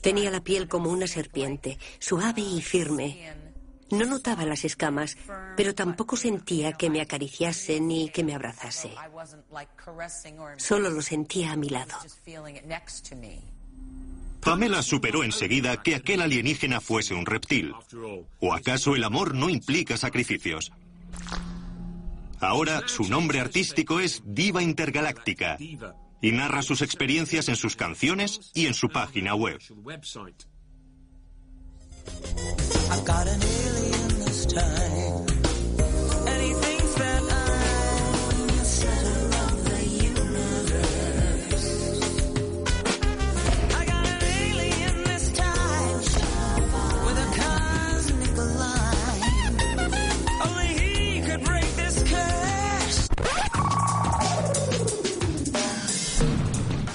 Tenía 0.00 0.30
la 0.30 0.44
piel 0.44 0.68
como 0.68 0.90
una 0.90 1.08
serpiente, 1.08 1.78
suave 1.98 2.42
y 2.42 2.62
firme. 2.62 3.34
No 3.90 4.06
notaba 4.06 4.44
las 4.44 4.64
escamas, 4.64 5.16
pero 5.56 5.74
tampoco 5.74 6.16
sentía 6.16 6.72
que 6.72 6.90
me 6.90 7.00
acariciase 7.00 7.80
ni 7.80 8.08
que 8.08 8.24
me 8.24 8.34
abrazase. 8.34 8.90
Solo 10.56 10.90
lo 10.90 11.02
sentía 11.02 11.52
a 11.52 11.56
mi 11.56 11.68
lado. 11.68 11.94
Pamela 14.40 14.82
superó 14.82 15.24
enseguida 15.24 15.82
que 15.82 15.94
aquel 15.94 16.20
alienígena 16.20 16.80
fuese 16.80 17.14
un 17.14 17.24
reptil. 17.24 17.72
¿O 18.40 18.52
acaso 18.52 18.94
el 18.94 19.04
amor 19.04 19.34
no 19.34 19.48
implica 19.48 19.96
sacrificios? 19.96 20.70
Ahora 22.40 22.82
su 22.86 23.04
nombre 23.04 23.40
artístico 23.40 24.00
es 24.00 24.22
Diva 24.26 24.62
Intergaláctica 24.62 25.56
y 26.20 26.32
narra 26.32 26.62
sus 26.62 26.82
experiencias 26.82 27.48
en 27.48 27.56
sus 27.56 27.74
canciones 27.74 28.50
y 28.54 28.66
en 28.66 28.74
su 28.74 28.90
página 28.90 29.34
web. 29.34 29.58
Got 33.04 33.26
an 33.26 33.42
alien 33.42 34.08
this 34.20 34.46
time. 34.46 35.23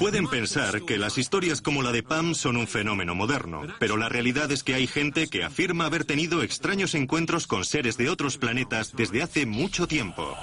Pueden 0.09 0.27
pensar 0.27 0.81
que 0.85 0.97
las 0.97 1.19
historias 1.19 1.61
como 1.61 1.83
la 1.83 1.91
de 1.91 2.01
Pam 2.01 2.33
son 2.33 2.57
un 2.57 2.65
fenómeno 2.65 3.13
moderno, 3.13 3.61
pero 3.77 3.95
la 3.95 4.09
realidad 4.09 4.51
es 4.51 4.63
que 4.63 4.73
hay 4.73 4.87
gente 4.87 5.27
que 5.27 5.43
afirma 5.43 5.85
haber 5.85 6.03
tenido 6.03 6.41
extraños 6.41 6.95
encuentros 6.95 7.45
con 7.45 7.63
seres 7.63 7.95
de 7.95 8.09
otros 8.09 8.39
planetas 8.39 8.95
desde 8.95 9.21
hace 9.21 9.45
mucho 9.45 9.85
tiempo. 9.85 10.35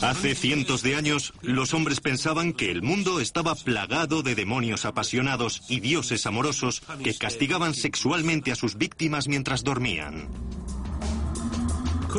Hace 0.00 0.36
cientos 0.36 0.84
de 0.84 0.94
años, 0.94 1.32
los 1.42 1.74
hombres 1.74 1.98
pensaban 1.98 2.52
que 2.52 2.70
el 2.70 2.82
mundo 2.82 3.18
estaba 3.18 3.56
plagado 3.56 4.22
de 4.22 4.36
demonios 4.36 4.84
apasionados 4.84 5.62
y 5.68 5.80
dioses 5.80 6.24
amorosos 6.24 6.82
que 7.02 7.14
castigaban 7.14 7.74
sexualmente 7.74 8.52
a 8.52 8.54
sus 8.54 8.78
víctimas 8.78 9.26
mientras 9.26 9.64
dormían. 9.64 10.28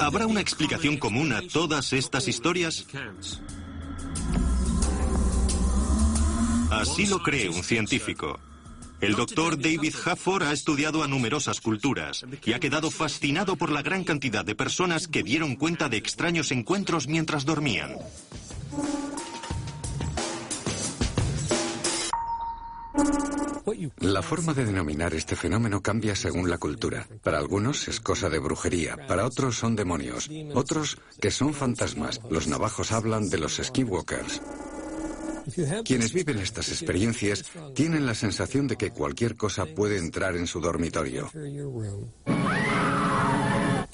¿Habrá 0.01 0.27
una 0.27 0.41
explicación 0.41 0.97
común 0.97 1.31
a 1.31 1.41
todas 1.41 1.93
estas 1.93 2.27
historias? 2.27 2.85
Así 6.71 7.07
lo 7.07 7.19
cree 7.23 7.49
un 7.49 7.63
científico. 7.63 8.39
El 9.01 9.15
doctor 9.15 9.57
David 9.57 9.95
Hafford 10.05 10.43
ha 10.43 10.51
estudiado 10.51 11.03
a 11.03 11.07
numerosas 11.07 11.61
culturas 11.61 12.25
y 12.45 12.53
ha 12.53 12.59
quedado 12.59 12.91
fascinado 12.91 13.55
por 13.55 13.71
la 13.71 13.81
gran 13.81 14.03
cantidad 14.03 14.43
de 14.43 14.55
personas 14.55 15.07
que 15.07 15.23
dieron 15.23 15.55
cuenta 15.55 15.89
de 15.89 15.97
extraños 15.97 16.51
encuentros 16.51 17.07
mientras 17.07 17.45
dormían. 17.45 17.95
La 23.99 24.21
forma 24.21 24.53
de 24.53 24.65
denominar 24.65 25.13
este 25.13 25.35
fenómeno 25.35 25.81
cambia 25.81 26.15
según 26.15 26.49
la 26.49 26.57
cultura. 26.57 27.07
Para 27.23 27.37
algunos 27.37 27.87
es 27.87 27.99
cosa 27.99 28.29
de 28.29 28.39
brujería, 28.39 28.97
para 29.07 29.25
otros 29.25 29.57
son 29.57 29.75
demonios, 29.75 30.29
otros 30.53 30.97
que 31.21 31.31
son 31.31 31.53
fantasmas. 31.53 32.19
Los 32.29 32.47
navajos 32.47 32.91
hablan 32.91 33.29
de 33.29 33.37
los 33.37 33.61
skinwalkers. 33.63 34.41
Quienes 35.85 36.13
viven 36.13 36.39
estas 36.39 36.69
experiencias 36.69 37.45
tienen 37.73 38.05
la 38.05 38.15
sensación 38.15 38.67
de 38.67 38.75
que 38.75 38.91
cualquier 38.91 39.35
cosa 39.35 39.65
puede 39.65 39.97
entrar 39.97 40.35
en 40.35 40.47
su 40.47 40.59
dormitorio. 40.59 41.31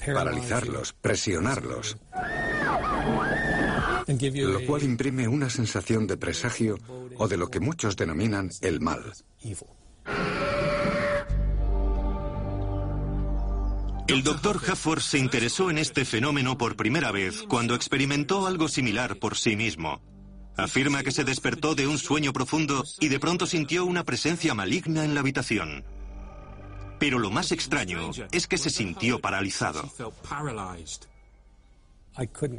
Paralizarlos, 0.04 0.92
presionarlos. 0.92 1.96
Lo 4.06 4.66
cual 4.66 4.82
imprime 4.84 5.26
una 5.26 5.50
sensación 5.50 6.06
de 6.06 6.16
presagio 6.16 6.78
o 7.16 7.26
de 7.28 7.36
lo 7.36 7.48
que 7.48 7.60
muchos 7.60 7.96
denominan 7.96 8.50
el 8.60 8.80
mal. 8.80 9.12
El 14.08 14.22
doctor 14.22 14.60
Hafford 14.68 15.00
se 15.00 15.18
interesó 15.18 15.68
en 15.68 15.78
este 15.78 16.04
fenómeno 16.04 16.56
por 16.56 16.76
primera 16.76 17.10
vez 17.10 17.42
cuando 17.48 17.74
experimentó 17.74 18.46
algo 18.46 18.68
similar 18.68 19.16
por 19.16 19.36
sí 19.36 19.56
mismo. 19.56 20.00
Afirma 20.56 21.02
que 21.02 21.12
se 21.12 21.24
despertó 21.24 21.74
de 21.74 21.86
un 21.86 21.98
sueño 21.98 22.32
profundo 22.32 22.84
y 23.00 23.08
de 23.08 23.20
pronto 23.20 23.46
sintió 23.46 23.84
una 23.84 24.04
presencia 24.04 24.54
maligna 24.54 25.04
en 25.04 25.14
la 25.14 25.20
habitación. 25.20 25.84
Pero 26.98 27.18
lo 27.18 27.30
más 27.30 27.52
extraño 27.52 28.10
es 28.32 28.46
que 28.46 28.56
se 28.56 28.70
sintió 28.70 29.20
paralizado. 29.20 29.90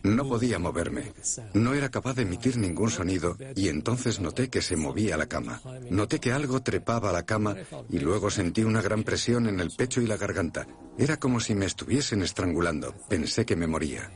No 0.04 0.28
podía 0.28 0.60
moverme. 0.60 1.14
No 1.54 1.74
era 1.74 1.90
capaz 1.90 2.14
de 2.14 2.22
emitir 2.22 2.58
ningún 2.58 2.92
sonido 2.92 3.36
y 3.56 3.70
entonces 3.70 4.20
noté 4.20 4.50
que 4.50 4.62
se 4.62 4.78
movía 4.78 5.18
la 5.18 5.26
cama. 5.26 5.62
Noté 5.90 6.20
que 6.20 6.32
algo 6.32 6.62
trepaba 6.62 7.10
a 7.10 7.14
la 7.14 7.26
cama 7.26 7.56
y 7.90 8.00
luego 8.00 8.30
sentí 8.30 8.64
una 8.64 8.82
gran 8.82 9.04
presión 9.04 9.48
en 9.48 9.60
el 9.60 9.72
pecho 9.72 10.02
y 10.02 10.08
la 10.08 10.18
garganta. 10.18 10.68
Era 11.00 11.18
como 11.18 11.40
si 11.40 11.56
me 11.56 11.66
estuviesen 11.66 12.22
estrangulando. 12.22 12.94
Pensé 13.10 13.46
que 13.46 13.56
me 13.56 13.66
moría. 13.66 14.12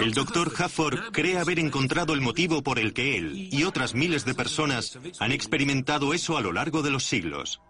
El 0.00 0.14
doctor 0.14 0.50
Hafford 0.56 1.12
cree 1.12 1.38
haber 1.38 1.58
encontrado 1.58 2.14
el 2.14 2.22
motivo 2.22 2.62
por 2.62 2.78
el 2.78 2.94
que 2.94 3.18
él 3.18 3.48
y 3.52 3.64
otras 3.64 3.94
miles 3.94 4.24
de 4.24 4.34
personas 4.34 4.98
han 5.18 5.30
experimentado 5.30 6.14
eso 6.14 6.38
a 6.38 6.40
lo 6.40 6.52
largo 6.52 6.82
de 6.82 6.90
los 6.90 7.04
siglos. 7.04 7.60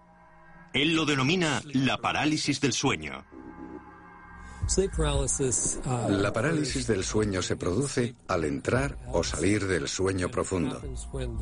Él 0.73 0.95
lo 0.95 1.07
denomina 1.07 1.61
la 1.73 1.99
parálisis 1.99 2.61
del 2.61 2.73
sueño. 2.73 3.25
La 6.09 6.33
parálisis 6.33 6.87
del 6.87 7.03
sueño 7.03 7.43
se 7.43 7.57
produce 7.57 8.15
al 8.29 8.45
entrar 8.45 8.97
o 9.09 9.25
salir 9.25 9.67
del 9.67 9.89
sueño 9.89 10.31
profundo, 10.31 10.81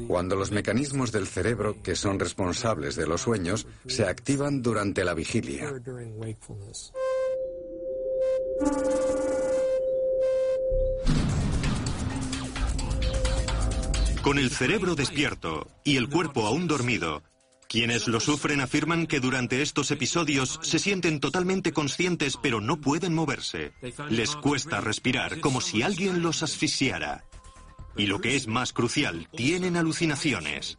cuando 0.07 0.37
los 0.37 0.51
mecanismos 0.51 1.13
del 1.13 1.27
cerebro 1.27 1.83
que 1.83 1.95
son 1.95 2.19
responsables 2.19 2.97
de 2.97 3.07
los 3.07 3.21
sueños 3.21 3.67
se 3.87 4.07
activan 4.07 4.63
durante 4.63 5.05
la 5.05 5.13
vigilia. 5.13 5.71
Con 14.29 14.39
el 14.39 14.51
cerebro 14.51 14.95
despierto 14.95 15.67
y 15.85 15.97
el 15.97 16.11
cuerpo 16.11 16.47
aún 16.47 16.69
dormido, 16.69 17.23
quienes 17.67 18.09
lo 18.09 18.21
sufren 18.21 18.61
afirman 18.61 19.07
que 19.07 19.21
durante 19.21 19.63
estos 19.63 19.91
episodios 19.91 20.61
se 20.61 20.79
sienten 20.79 21.19
totalmente 21.19 21.73
conscientes 21.73 22.37
pero 22.37 22.61
no 22.61 22.79
pueden 22.79 23.15
moverse. 23.15 23.73
Les 24.11 24.37
cuesta 24.37 24.83
respirar 24.83 25.41
como 25.41 25.63
si 25.63 25.81
alguien 25.81 26.21
los 26.21 26.43
asfixiara. 26.43 27.25
Y 27.97 28.05
lo 28.05 28.21
que 28.21 28.37
es 28.37 28.49
más 28.49 28.75
crucial, 28.75 29.31
tienen 29.35 29.79
alucinaciones. 29.79 30.77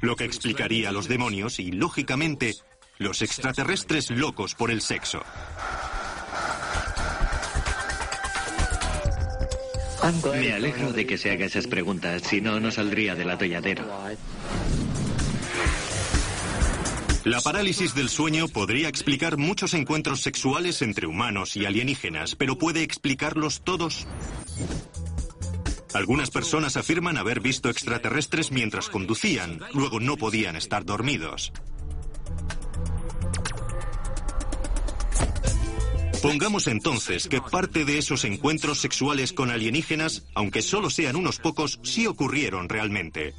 Lo 0.00 0.14
que 0.14 0.24
explicaría 0.24 0.90
a 0.90 0.92
los 0.92 1.08
demonios 1.08 1.58
y, 1.58 1.72
lógicamente, 1.72 2.54
los 2.96 3.22
extraterrestres 3.22 4.08
locos 4.08 4.54
por 4.54 4.70
el 4.70 4.82
sexo. 4.82 5.24
Me 10.32 10.52
alegro 10.52 10.92
de 10.92 11.06
que 11.06 11.16
se 11.16 11.30
haga 11.30 11.46
esas 11.46 11.68
preguntas, 11.68 12.22
si 12.22 12.40
no, 12.40 12.58
no 12.58 12.72
saldría 12.72 13.14
del 13.14 13.30
atolladero. 13.30 13.84
La 17.24 17.40
parálisis 17.40 17.94
del 17.94 18.08
sueño 18.08 18.48
podría 18.48 18.88
explicar 18.88 19.36
muchos 19.36 19.74
encuentros 19.74 20.20
sexuales 20.20 20.82
entre 20.82 21.06
humanos 21.06 21.56
y 21.56 21.66
alienígenas, 21.66 22.34
pero 22.34 22.58
¿puede 22.58 22.82
explicarlos 22.82 23.62
todos? 23.62 24.08
Algunas 25.94 26.30
personas 26.30 26.76
afirman 26.76 27.16
haber 27.16 27.38
visto 27.38 27.70
extraterrestres 27.70 28.50
mientras 28.50 28.88
conducían, 28.88 29.60
luego 29.72 30.00
no 30.00 30.16
podían 30.16 30.56
estar 30.56 30.84
dormidos. 30.84 31.52
Pongamos 36.22 36.68
entonces 36.68 37.26
que 37.26 37.40
parte 37.40 37.84
de 37.84 37.98
esos 37.98 38.24
encuentros 38.24 38.78
sexuales 38.78 39.32
con 39.32 39.50
alienígenas, 39.50 40.24
aunque 40.34 40.62
solo 40.62 40.88
sean 40.88 41.16
unos 41.16 41.38
pocos, 41.38 41.80
sí 41.82 42.06
ocurrieron 42.06 42.68
realmente. 42.68 43.34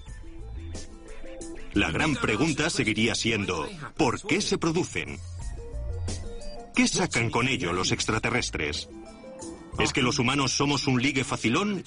La 1.74 1.92
gran 1.92 2.16
pregunta 2.16 2.70
seguiría 2.70 3.16
siendo, 3.16 3.68
¿por 3.96 4.22
qué 4.22 4.42
se 4.42 4.58
producen? 4.58 5.18
¿Qué 6.76 6.88
sacan 6.88 7.30
con 7.30 7.48
ello 7.48 7.72
los 7.72 7.92
extraterrestres? 7.92 8.90
¿Es 9.80 9.94
que 9.94 10.02
los 10.02 10.20
humanos 10.20 10.52
somos 10.52 10.86
un 10.86 11.02
ligue 11.02 11.24
facilón? 11.24 11.84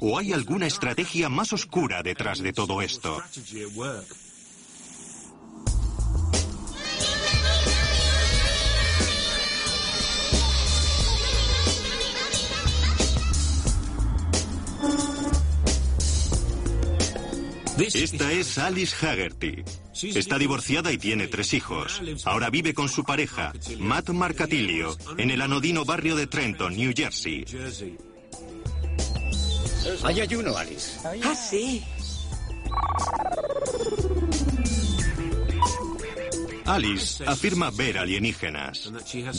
¿O 0.00 0.18
hay 0.18 0.32
alguna 0.32 0.66
estrategia 0.66 1.28
más 1.28 1.52
oscura 1.52 2.02
detrás 2.02 2.40
de 2.40 2.52
todo 2.52 2.80
esto? 2.80 3.22
Esta 17.78 18.32
es 18.32 18.58
Alice 18.58 18.94
Haggerty. 19.06 19.62
Está 20.14 20.38
divorciada 20.38 20.92
y 20.92 20.98
tiene 20.98 21.26
tres 21.26 21.52
hijos. 21.54 22.00
Ahora 22.24 22.50
vive 22.50 22.74
con 22.74 22.88
su 22.88 23.04
pareja, 23.04 23.52
Matt 23.78 24.10
Marcatilio, 24.10 24.96
en 25.18 25.30
el 25.30 25.42
anodino 25.42 25.84
barrio 25.84 26.16
de 26.16 26.26
Trenton, 26.26 26.74
New 26.76 26.92
Jersey. 26.96 27.44
Hay 30.02 30.20
ayuno, 30.20 30.56
Alice. 30.56 30.98
Ah, 31.22 31.34
sí. 31.34 31.84
Alice 36.64 37.24
afirma 37.24 37.70
ver 37.70 37.98
alienígenas. 37.98 38.90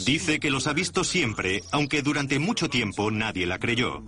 Dice 0.06 0.40
que 0.40 0.50
los 0.50 0.66
ha 0.66 0.72
visto 0.72 1.04
siempre, 1.04 1.62
aunque 1.72 2.02
durante 2.02 2.38
mucho 2.38 2.68
tiempo 2.70 3.10
nadie 3.10 3.46
la 3.46 3.58
creyó. 3.58 4.02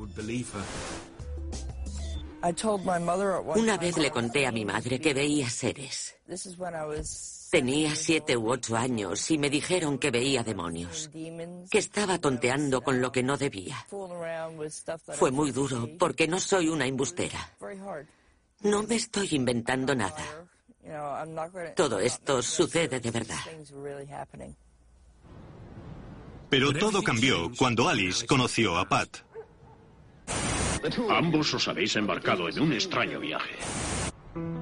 Una 2.42 3.76
vez 3.76 3.96
le 3.98 4.10
conté 4.10 4.46
a 4.46 4.52
mi 4.52 4.64
madre 4.64 5.00
que 5.00 5.12
veía 5.12 5.48
seres. 5.50 6.16
Tenía 7.50 7.94
siete 7.96 8.36
u 8.36 8.50
ocho 8.50 8.76
años 8.76 9.30
y 9.30 9.36
me 9.38 9.50
dijeron 9.50 9.98
que 9.98 10.10
veía 10.10 10.42
demonios, 10.44 11.10
que 11.12 11.78
estaba 11.78 12.18
tonteando 12.18 12.80
con 12.80 13.00
lo 13.00 13.10
que 13.10 13.22
no 13.22 13.36
debía. 13.36 13.84
Fue 15.14 15.30
muy 15.30 15.50
duro 15.50 15.88
porque 15.98 16.28
no 16.28 16.38
soy 16.38 16.68
una 16.68 16.86
embustera. 16.86 17.56
No 18.62 18.82
me 18.84 18.94
estoy 18.94 19.28
inventando 19.32 19.94
nada. 19.94 20.24
Todo 21.74 21.98
esto 21.98 22.42
sucede 22.42 23.00
de 23.00 23.10
verdad. 23.10 23.40
Pero 26.48 26.72
todo 26.72 27.02
cambió 27.02 27.50
cuando 27.56 27.88
Alice 27.88 28.26
conoció 28.26 28.76
a 28.78 28.88
Pat. 28.88 29.18
Ambos 31.10 31.54
os 31.54 31.68
habéis 31.68 31.96
embarcado 31.96 32.48
en 32.48 32.60
un 32.60 32.72
extraño 32.72 33.20
viaje. 33.20 33.56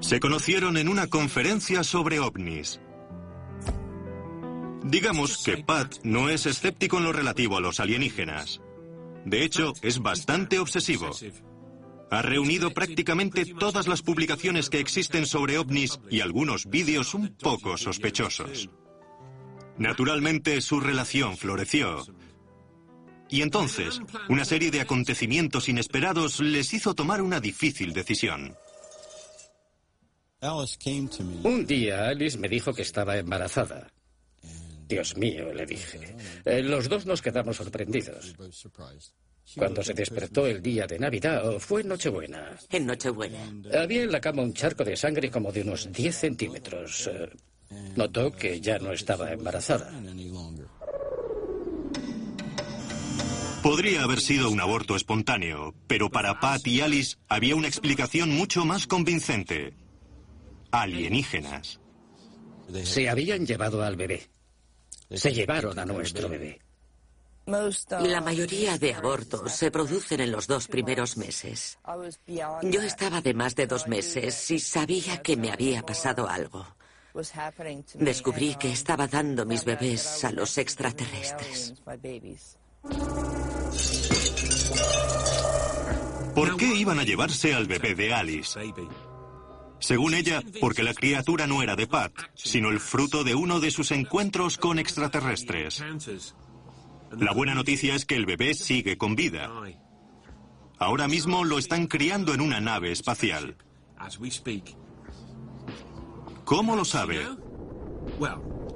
Se 0.00 0.20
conocieron 0.20 0.76
en 0.76 0.88
una 0.88 1.06
conferencia 1.06 1.84
sobre 1.84 2.20
ovnis. 2.20 2.80
Digamos 4.84 5.42
que 5.44 5.58
Pat 5.58 5.96
no 6.02 6.30
es 6.30 6.46
escéptico 6.46 6.98
en 6.98 7.04
lo 7.04 7.12
relativo 7.12 7.56
a 7.56 7.60
los 7.60 7.78
alienígenas. 7.80 8.60
De 9.24 9.44
hecho, 9.44 9.74
es 9.82 9.98
bastante 9.98 10.58
obsesivo. 10.58 11.10
Ha 12.10 12.22
reunido 12.22 12.70
prácticamente 12.70 13.44
todas 13.44 13.86
las 13.86 14.00
publicaciones 14.00 14.70
que 14.70 14.80
existen 14.80 15.26
sobre 15.26 15.58
ovnis 15.58 16.00
y 16.10 16.20
algunos 16.20 16.66
vídeos 16.66 17.12
un 17.12 17.36
poco 17.36 17.76
sospechosos. 17.76 18.70
Naturalmente, 19.76 20.60
su 20.62 20.80
relación 20.80 21.36
floreció. 21.36 22.04
Y 23.30 23.42
entonces, 23.42 24.00
una 24.28 24.44
serie 24.44 24.70
de 24.70 24.80
acontecimientos 24.80 25.68
inesperados 25.68 26.40
les 26.40 26.72
hizo 26.72 26.94
tomar 26.94 27.20
una 27.20 27.40
difícil 27.40 27.92
decisión. 27.92 28.56
Un 30.40 31.66
día 31.66 32.08
Alice 32.08 32.38
me 32.38 32.48
dijo 32.48 32.72
que 32.72 32.82
estaba 32.82 33.16
embarazada. 33.16 33.88
Dios 34.86 35.16
mío, 35.16 35.52
le 35.52 35.66
dije. 35.66 36.16
Eh, 36.44 36.62
los 36.62 36.88
dos 36.88 37.04
nos 37.04 37.20
quedamos 37.20 37.56
sorprendidos. 37.56 38.34
Cuando 39.56 39.82
se 39.82 39.94
despertó 39.94 40.46
el 40.46 40.62
día 40.62 40.86
de 40.86 40.98
Navidad, 40.98 41.46
o 41.46 41.58
fue 41.58 41.82
Nochebuena. 41.82 42.56
En 42.70 42.86
Nochebuena. 42.86 43.38
Había 43.74 44.02
en 44.04 44.12
la 44.12 44.20
cama 44.20 44.42
un 44.42 44.54
charco 44.54 44.84
de 44.84 44.96
sangre 44.96 45.30
como 45.30 45.52
de 45.52 45.62
unos 45.62 45.90
10 45.92 46.16
centímetros. 46.16 47.08
Eh, 47.12 47.30
Notó 47.96 48.32
que 48.32 48.60
ya 48.60 48.78
no 48.78 48.92
estaba 48.92 49.32
embarazada. 49.32 49.90
Podría 53.62 54.04
haber 54.04 54.20
sido 54.20 54.50
un 54.50 54.60
aborto 54.60 54.94
espontáneo, 54.94 55.74
pero 55.86 56.10
para 56.10 56.38
Pat 56.40 56.66
y 56.66 56.80
Alice 56.80 57.16
había 57.28 57.56
una 57.56 57.68
explicación 57.68 58.30
mucho 58.30 58.64
más 58.64 58.86
convincente. 58.86 59.74
Alienígenas. 60.70 61.80
Se 62.84 63.08
habían 63.08 63.46
llevado 63.46 63.82
al 63.82 63.96
bebé. 63.96 64.28
Se 65.10 65.32
llevaron 65.32 65.78
a 65.78 65.84
nuestro 65.84 66.28
bebé. 66.28 66.60
La 67.46 68.20
mayoría 68.20 68.76
de 68.76 68.94
abortos 68.94 69.52
se 69.52 69.70
producen 69.70 70.20
en 70.20 70.32
los 70.32 70.46
dos 70.46 70.68
primeros 70.68 71.16
meses. 71.16 71.78
Yo 72.62 72.82
estaba 72.82 73.22
de 73.22 73.32
más 73.32 73.54
de 73.56 73.66
dos 73.66 73.88
meses 73.88 74.50
y 74.50 74.58
sabía 74.60 75.22
que 75.22 75.36
me 75.36 75.50
había 75.50 75.82
pasado 75.82 76.28
algo. 76.28 76.66
Descubrí 77.94 78.54
que 78.56 78.70
estaba 78.70 79.08
dando 79.08 79.46
mis 79.46 79.64
bebés 79.64 80.24
a 80.24 80.30
los 80.30 80.58
extraterrestres. 80.58 81.74
¿Por 86.34 86.56
qué 86.56 86.74
iban 86.76 86.98
a 86.98 87.04
llevarse 87.04 87.54
al 87.54 87.66
bebé 87.66 87.94
de 87.94 88.14
Alice? 88.14 88.58
Según 89.80 90.14
ella, 90.14 90.42
porque 90.60 90.82
la 90.82 90.94
criatura 90.94 91.46
no 91.46 91.62
era 91.62 91.76
de 91.76 91.86
Pat, 91.86 92.12
sino 92.34 92.70
el 92.70 92.80
fruto 92.80 93.24
de 93.24 93.34
uno 93.34 93.60
de 93.60 93.70
sus 93.70 93.90
encuentros 93.90 94.58
con 94.58 94.78
extraterrestres. 94.78 95.84
La 97.10 97.32
buena 97.32 97.54
noticia 97.54 97.94
es 97.94 98.04
que 98.04 98.16
el 98.16 98.26
bebé 98.26 98.54
sigue 98.54 98.98
con 98.98 99.16
vida. 99.16 99.50
Ahora 100.78 101.08
mismo 101.08 101.44
lo 101.44 101.58
están 101.58 101.86
criando 101.86 102.34
en 102.34 102.40
una 102.40 102.60
nave 102.60 102.92
espacial. 102.92 103.56
¿Cómo 106.44 106.76
lo 106.76 106.84
sabe? 106.84 107.26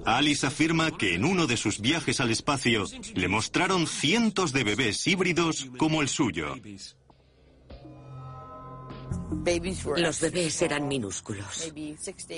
Alice 0.04 0.46
afirma 0.46 0.90
que 0.90 1.14
en 1.14 1.24
uno 1.24 1.46
de 1.46 1.56
sus 1.56 1.80
viajes 1.80 2.20
al 2.20 2.30
espacio 2.30 2.84
le 3.14 3.28
mostraron 3.28 3.86
cientos 3.86 4.52
de 4.52 4.64
bebés 4.64 5.06
híbridos 5.06 5.68
como 5.78 6.02
el 6.02 6.08
suyo. 6.08 6.54
Los 9.96 10.20
bebés 10.20 10.62
eran 10.62 10.88
minúsculos. 10.88 11.72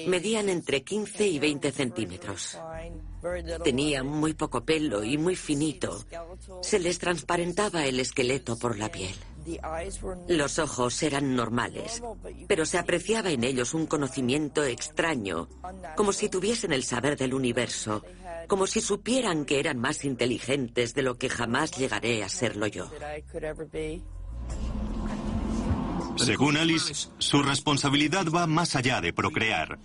Medían 0.06 0.48
entre 0.48 0.82
15 0.82 1.26
y 1.26 1.38
20 1.38 1.72
centímetros. 1.72 2.58
Tenían 3.62 4.06
muy 4.06 4.34
poco 4.34 4.64
pelo 4.64 5.04
y 5.04 5.18
muy 5.18 5.36
finito. 5.36 6.04
Se 6.62 6.78
les 6.78 6.98
transparentaba 6.98 7.84
el 7.86 8.00
esqueleto 8.00 8.58
por 8.58 8.78
la 8.78 8.90
piel. 8.90 9.14
Los 10.28 10.58
ojos 10.58 11.02
eran 11.02 11.36
normales, 11.36 12.02
pero 12.48 12.64
se 12.64 12.78
apreciaba 12.78 13.30
en 13.30 13.44
ellos 13.44 13.74
un 13.74 13.86
conocimiento 13.86 14.64
extraño, 14.64 15.48
como 15.96 16.12
si 16.12 16.28
tuviesen 16.28 16.72
el 16.72 16.82
saber 16.82 17.16
del 17.16 17.34
universo, 17.34 18.02
como 18.48 18.66
si 18.66 18.80
supieran 18.80 19.44
que 19.44 19.60
eran 19.60 19.78
más 19.78 20.04
inteligentes 20.04 20.94
de 20.94 21.02
lo 21.02 21.18
que 21.18 21.28
jamás 21.28 21.72
llegaré 21.72 22.22
a 22.24 22.28
serlo 22.28 22.66
yo. 22.66 22.90
Según 26.16 26.56
Alice, 26.56 27.08
su 27.18 27.42
responsabilidad 27.42 28.26
va 28.34 28.46
más 28.46 28.76
allá 28.76 29.00
de 29.00 29.12
procrear. 29.12 29.78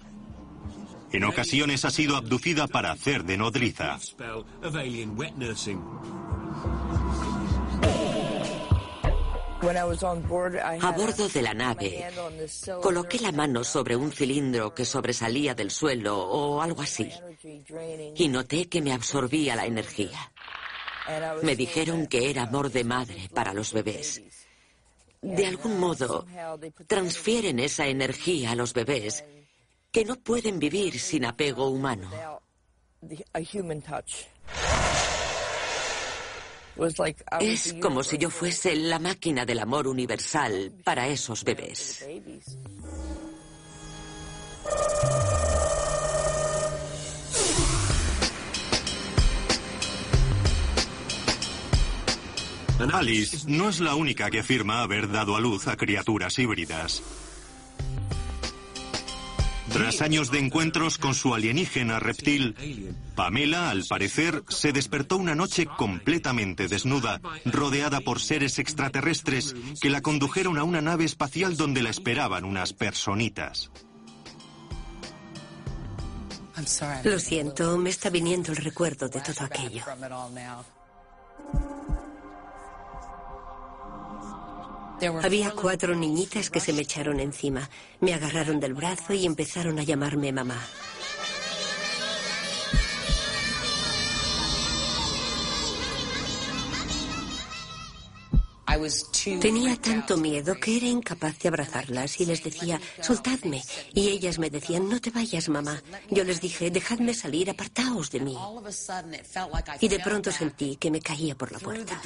En 1.11 1.23
ocasiones 1.23 1.85
ha 1.85 1.91
sido 1.91 2.15
abducida 2.15 2.67
para 2.67 2.91
hacer 2.91 3.23
de 3.23 3.37
nodriza. 3.37 3.97
A 10.81 10.91
bordo 10.91 11.27
de 11.27 11.41
la 11.41 11.54
nave, 11.54 12.08
coloqué 12.81 13.19
la 13.19 13.31
mano 13.31 13.63
sobre 13.63 13.95
un 13.95 14.12
cilindro 14.12 14.73
que 14.73 14.85
sobresalía 14.85 15.54
del 15.54 15.71
suelo 15.71 16.17
o 16.17 16.62
algo 16.62 16.81
así, 16.81 17.10
y 18.15 18.27
noté 18.29 18.69
que 18.69 18.81
me 18.81 18.93
absorbía 18.93 19.56
la 19.56 19.65
energía. 19.65 20.31
Me 21.41 21.56
dijeron 21.56 22.08
que 22.08 22.29
era 22.29 22.43
amor 22.43 22.71
de 22.71 22.83
madre 22.83 23.29
para 23.33 23.54
los 23.54 23.73
bebés. 23.73 24.21
De 25.21 25.45
algún 25.45 25.79
modo, 25.79 26.25
transfieren 26.87 27.59
esa 27.59 27.87
energía 27.87 28.51
a 28.51 28.55
los 28.55 28.73
bebés 28.73 29.25
que 29.91 30.05
no 30.05 30.15
pueden 30.15 30.59
vivir 30.59 30.99
sin 30.99 31.25
apego 31.25 31.67
humano. 31.67 32.09
Es 37.41 37.73
como 37.81 38.03
si 38.03 38.17
yo 38.17 38.29
fuese 38.29 38.75
la 38.75 38.99
máquina 38.99 39.45
del 39.45 39.59
amor 39.59 39.87
universal 39.87 40.71
para 40.83 41.07
esos 41.07 41.43
bebés. 41.43 42.07
Alice 52.80 53.46
no 53.48 53.69
es 53.69 53.80
la 53.82 53.96
única 53.96 54.30
que 54.30 54.40
afirma 54.40 54.82
haber 54.82 55.12
dado 55.12 55.36
a 55.36 55.42
luz 55.42 55.67
a 55.67 55.75
criaturas 55.75 56.40
híbridas. 56.40 57.04
Tras 59.71 60.02
años 60.02 60.32
de 60.32 60.40
encuentros 60.40 60.98
con 60.98 61.13
su 61.13 61.36
alienígena 61.36 62.00
reptil, 62.00 62.96
Pamela, 63.15 63.69
al 63.69 63.84
parecer, 63.86 64.44
se 64.48 64.71
despertó 64.71 65.17
una 65.17 65.36
noche 65.36 65.67
completamente 65.67 66.67
desnuda, 66.67 67.21
rodeada 67.46 68.00
por 68.02 68.19
seres 68.19 68.58
extraterrestres 68.58 69.56
que 69.80 69.90
la 69.90 70.02
condujeron 70.02 70.58
a 70.58 70.63
una 70.63 70.82
nave 70.82 71.06
espacial 71.06 71.56
donde 71.56 71.84
la 71.84 71.90
esperaban 71.92 72.46
unas 72.46 72.73
personitas. 72.73 73.69
Lo 77.04 77.19
siento, 77.19 77.77
me 77.77 77.90
está 77.90 78.10
viniendo 78.10 78.52
el 78.52 78.58
recuerdo 78.58 79.08
de 79.08 79.21
todo 79.21 79.46
aquello. 79.46 79.84
Había 85.23 85.52
cuatro 85.52 85.95
niñitas 85.95 86.50
que 86.50 86.60
se 86.60 86.73
me 86.73 86.81
echaron 86.81 87.19
encima. 87.19 87.69
Me 88.02 88.13
agarraron 88.13 88.60
del 88.60 88.73
brazo 88.73 89.13
y 89.13 89.25
empezaron 89.25 89.79
a 89.79 89.83
llamarme 89.83 90.31
mamá. 90.31 90.60
Tenía 99.41 99.75
tanto 99.75 100.15
miedo 100.17 100.56
que 100.56 100.77
era 100.77 100.85
incapaz 100.85 101.37
de 101.39 101.50
abrazarlas 101.50 102.19
y 102.21 102.25
les 102.25 102.43
decía, 102.43 102.79
soltadme. 103.02 103.62
Y 103.93 104.10
ellas 104.10 104.39
me 104.39 104.50
decían, 104.50 104.87
no 104.87 105.02
te 105.02 105.10
vayas, 105.10 105.50
mamá. 105.50 105.81
Yo 106.10 106.23
les 106.23 106.39
dije, 106.39 106.69
dejadme 106.69 107.13
salir, 107.13 107.50
apartaos 107.50 108.12
de 108.12 108.19
mí. 108.21 108.37
Y 109.81 109.87
de 109.87 110.00
pronto 110.00 110.31
sentí 110.31 110.75
que 110.77 110.91
me 110.91 111.02
caía 111.02 111.35
por 111.35 111.52
la 111.52 111.60
puerta. 111.60 112.02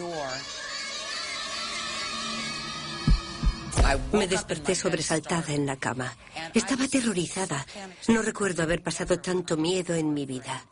Me 4.12 4.28
desperté 4.28 4.76
sobresaltada 4.76 5.54
en 5.54 5.66
la 5.66 5.78
cama. 5.78 6.16
Estaba 6.54 6.86
aterrorizada. 6.86 7.66
No 8.08 8.22
recuerdo 8.22 8.64
haber 8.64 8.82
pasado 8.82 9.20
tanto 9.20 9.58
miedo 9.58 9.94
en 9.96 10.14
mi 10.14 10.26
vida. 10.26 10.66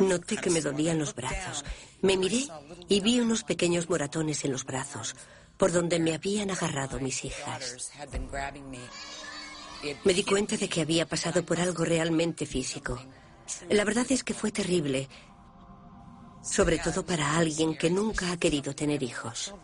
Noté 0.00 0.36
que 0.36 0.50
me 0.50 0.60
dolían 0.60 0.98
los 0.98 1.14
brazos. 1.14 1.64
Me 2.02 2.16
miré 2.16 2.46
y 2.88 3.00
vi 3.00 3.20
unos 3.20 3.42
pequeños 3.42 3.88
moratones 3.88 4.44
en 4.44 4.52
los 4.52 4.64
brazos, 4.64 5.14
por 5.56 5.72
donde 5.72 5.98
me 5.98 6.14
habían 6.14 6.50
agarrado 6.50 7.00
mis 7.00 7.24
hijas. 7.24 7.92
Me 10.04 10.14
di 10.14 10.24
cuenta 10.24 10.56
de 10.56 10.68
que 10.68 10.80
había 10.80 11.06
pasado 11.06 11.44
por 11.44 11.60
algo 11.60 11.84
realmente 11.84 12.46
físico. 12.46 12.98
La 13.68 13.84
verdad 13.84 14.06
es 14.08 14.24
que 14.24 14.34
fue 14.34 14.50
terrible, 14.52 15.08
sobre 16.42 16.78
todo 16.78 17.04
para 17.04 17.36
alguien 17.36 17.76
que 17.76 17.90
nunca 17.90 18.32
ha 18.32 18.36
querido 18.36 18.74
tener 18.74 19.02
hijos. 19.02 19.54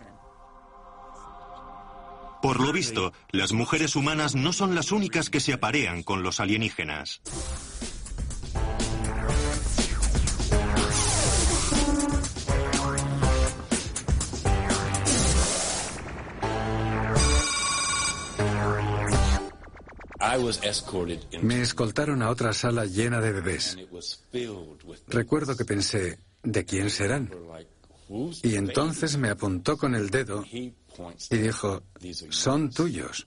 Por 2.43 2.61
lo 2.61 2.73
visto, 2.73 3.13
las 3.31 3.53
mujeres 3.53 3.95
humanas 3.95 4.35
no 4.35 4.53
son 4.53 4.75
las 4.75 4.91
únicas 4.91 5.31
que 5.31 5.39
se 5.39 5.53
aparean 5.53 6.03
con 6.03 6.25
los 6.25 6.41
alienígenas. 6.41 7.23
Me 21.43 21.61
escoltaron 21.61 22.23
a 22.23 22.31
otra 22.31 22.53
sala 22.53 22.87
llena 22.87 23.21
de 23.21 23.33
bebés. 23.33 23.79
Recuerdo 25.07 25.57
que 25.57 25.65
pensé, 25.65 26.19
¿de 26.43 26.65
quién 26.65 26.91
serán? 26.91 27.31
Y 28.43 28.57
entonces 28.57 29.17
me 29.17 29.31
apuntó 29.31 29.77
con 29.77 29.95
el 29.95 30.11
dedo 30.11 30.45
y 30.53 30.75
dijo, 31.31 31.83
son 32.31 32.71
tuyos. 32.71 33.27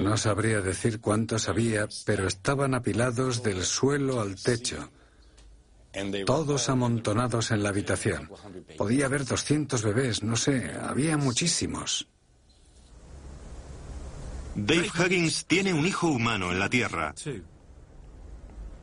No 0.00 0.16
sabría 0.16 0.60
decir 0.60 1.00
cuántos 1.00 1.48
había, 1.48 1.88
pero 2.04 2.26
estaban 2.26 2.74
apilados 2.74 3.42
del 3.42 3.62
suelo 3.64 4.20
al 4.20 4.36
techo. 4.36 4.90
Todos 6.26 6.68
amontonados 6.68 7.50
en 7.50 7.62
la 7.62 7.68
habitación. 7.68 8.30
Podía 8.78 9.06
haber 9.06 9.24
200 9.24 9.82
bebés, 9.82 10.22
no 10.22 10.36
sé, 10.36 10.72
había 10.80 11.16
muchísimos. 11.16 12.08
Dave 14.54 14.90
Huggins 14.98 15.46
tiene 15.46 15.72
un 15.72 15.86
hijo 15.86 16.08
humano 16.08 16.50
en 16.50 16.58
la 16.58 16.68
Tierra. 16.68 17.14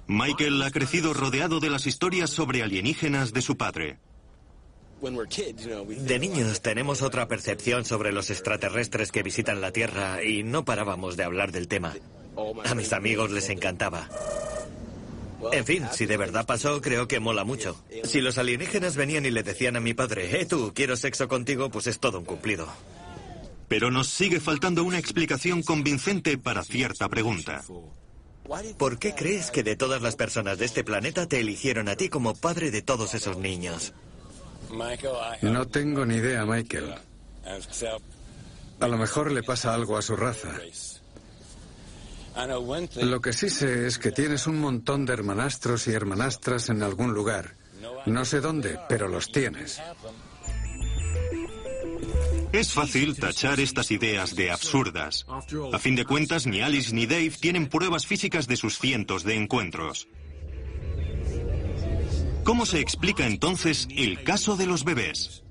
Michael 0.07 0.61
ha 0.63 0.71
crecido 0.71 1.13
rodeado 1.13 1.59
de 1.59 1.69
las 1.69 1.85
historias 1.85 2.29
sobre 2.29 2.63
alienígenas 2.63 3.33
de 3.33 3.41
su 3.41 3.57
padre. 3.57 3.99
De 5.01 6.19
niños 6.19 6.61
tenemos 6.61 7.01
otra 7.01 7.27
percepción 7.27 7.85
sobre 7.85 8.11
los 8.11 8.29
extraterrestres 8.29 9.11
que 9.11 9.23
visitan 9.23 9.61
la 9.61 9.71
Tierra 9.71 10.23
y 10.23 10.43
no 10.43 10.65
parábamos 10.65 11.15
de 11.15 11.23
hablar 11.23 11.51
del 11.51 11.67
tema. 11.67 11.95
A 12.65 12.75
mis 12.75 12.91
amigos 12.93 13.31
les 13.31 13.49
encantaba. 13.49 14.09
En 15.53 15.65
fin, 15.65 15.85
si 15.93 16.05
de 16.05 16.17
verdad 16.17 16.45
pasó, 16.45 16.81
creo 16.81 17.07
que 17.07 17.19
mola 17.19 17.43
mucho. 17.45 17.81
Si 18.03 18.19
los 18.19 18.37
alienígenas 18.37 18.95
venían 18.95 19.25
y 19.25 19.31
le 19.31 19.43
decían 19.43 19.77
a 19.77 19.79
mi 19.79 19.93
padre, 19.93 20.41
eh, 20.41 20.45
tú, 20.45 20.73
quiero 20.75 20.97
sexo 20.97 21.27
contigo, 21.27 21.69
pues 21.69 21.87
es 21.87 21.99
todo 21.99 22.19
un 22.19 22.25
cumplido. 22.25 22.67
Pero 23.69 23.91
nos 23.91 24.07
sigue 24.07 24.39
faltando 24.39 24.83
una 24.83 24.99
explicación 24.99 25.63
convincente 25.63 26.37
para 26.37 26.63
cierta 26.63 27.07
pregunta. 27.07 27.63
¿Por 28.77 28.97
qué 28.97 29.13
crees 29.13 29.51
que 29.51 29.63
de 29.63 29.75
todas 29.75 30.01
las 30.01 30.15
personas 30.15 30.57
de 30.57 30.65
este 30.65 30.83
planeta 30.83 31.27
te 31.27 31.39
eligieron 31.39 31.87
a 31.87 31.95
ti 31.95 32.09
como 32.09 32.35
padre 32.35 32.71
de 32.71 32.81
todos 32.81 33.13
esos 33.13 33.37
niños? 33.37 33.93
No 35.41 35.67
tengo 35.67 36.05
ni 36.05 36.15
idea, 36.15 36.45
Michael. 36.45 36.95
A 38.79 38.87
lo 38.87 38.97
mejor 38.97 39.31
le 39.31 39.43
pasa 39.43 39.73
algo 39.73 39.97
a 39.97 40.01
su 40.01 40.15
raza. 40.15 40.49
Lo 43.01 43.19
que 43.19 43.33
sí 43.33 43.49
sé 43.49 43.87
es 43.87 43.97
que 43.99 44.11
tienes 44.11 44.47
un 44.47 44.59
montón 44.59 45.05
de 45.05 45.13
hermanastros 45.13 45.87
y 45.87 45.91
hermanastras 45.91 46.69
en 46.69 46.83
algún 46.83 47.13
lugar. 47.13 47.55
No 48.05 48.23
sé 48.25 48.39
dónde, 48.39 48.79
pero 48.87 49.07
los 49.07 49.31
tienes. 49.31 49.81
Es 52.51 52.73
fácil 52.73 53.15
tachar 53.15 53.59
estas 53.59 53.91
ideas 53.91 54.35
de 54.35 54.51
absurdas. 54.51 55.25
A 55.71 55.79
fin 55.79 55.95
de 55.95 56.05
cuentas, 56.05 56.47
ni 56.47 56.61
Alice 56.61 56.93
ni 56.93 57.05
Dave 57.05 57.31
tienen 57.39 57.67
pruebas 57.67 58.07
físicas 58.07 58.47
de 58.47 58.57
sus 58.57 58.79
cientos 58.79 59.23
de 59.23 59.35
encuentros. 59.35 60.07
¿Cómo 62.49 62.65
se 62.65 62.79
explica 62.79 63.27
entonces 63.27 63.87
el 63.95 64.23
caso 64.23 64.55
de 64.55 64.65
los 64.65 64.83
bebés? 64.83 65.43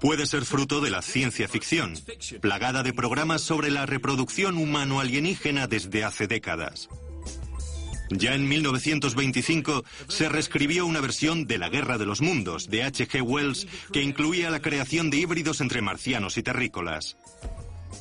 Puede 0.00 0.24
ser 0.24 0.46
fruto 0.46 0.80
de 0.80 0.88
la 0.90 1.02
ciencia 1.02 1.48
ficción, 1.48 1.92
plagada 2.40 2.82
de 2.82 2.94
programas 2.94 3.42
sobre 3.42 3.70
la 3.70 3.84
reproducción 3.84 4.56
humano-alienígena 4.56 5.66
desde 5.66 6.02
hace 6.02 6.26
décadas. 6.26 6.88
Ya 8.08 8.34
en 8.34 8.48
1925 8.48 9.84
se 10.08 10.30
reescribió 10.30 10.86
una 10.86 11.02
versión 11.02 11.46
de 11.46 11.58
La 11.58 11.68
Guerra 11.68 11.98
de 11.98 12.06
los 12.06 12.22
Mundos 12.22 12.70
de 12.70 12.84
H.G. 12.84 13.20
Wells 13.20 13.66
que 13.92 14.02
incluía 14.02 14.48
la 14.48 14.62
creación 14.62 15.10
de 15.10 15.18
híbridos 15.18 15.60
entre 15.60 15.82
marcianos 15.82 16.38
y 16.38 16.42
terrícolas. 16.42 17.18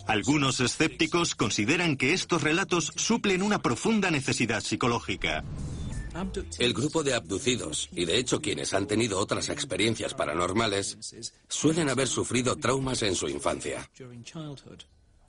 Algunos 0.08 0.62
escépticos 0.62 1.36
consideran 1.36 1.98
que 1.98 2.14
estos 2.14 2.42
relatos 2.42 2.94
suplen 2.96 3.42
una 3.42 3.62
profunda 3.62 4.12
necesidad 4.12 4.62
psicológica. 4.62 5.44
El 6.60 6.74
grupo 6.74 7.04
de 7.04 7.14
abducidos, 7.14 7.90
y 7.94 8.06
de 8.06 8.18
hecho 8.18 8.42
quienes 8.42 8.74
han 8.74 8.88
tenido 8.88 9.20
otras 9.20 9.50
experiencias 9.50 10.14
paranormales, 10.14 10.98
suelen 11.48 11.90
haber 11.90 12.08
sufrido 12.08 12.56
traumas 12.56 13.02
en 13.04 13.16
su 13.16 13.28
infancia. 13.28 13.90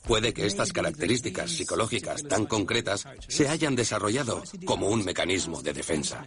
Puede 0.05 0.35
que 0.35 0.47
estas 0.47 0.73
características 0.73 1.51
psicológicas 1.51 2.25
tan 2.25 2.47
concretas 2.47 3.07
se 3.29 3.49
hayan 3.49 3.77
desarrollado 3.77 4.43
como 4.65 4.89
un 4.89 5.05
mecanismo 5.05 5.63
de 5.63 5.73
defensa. 5.73 6.27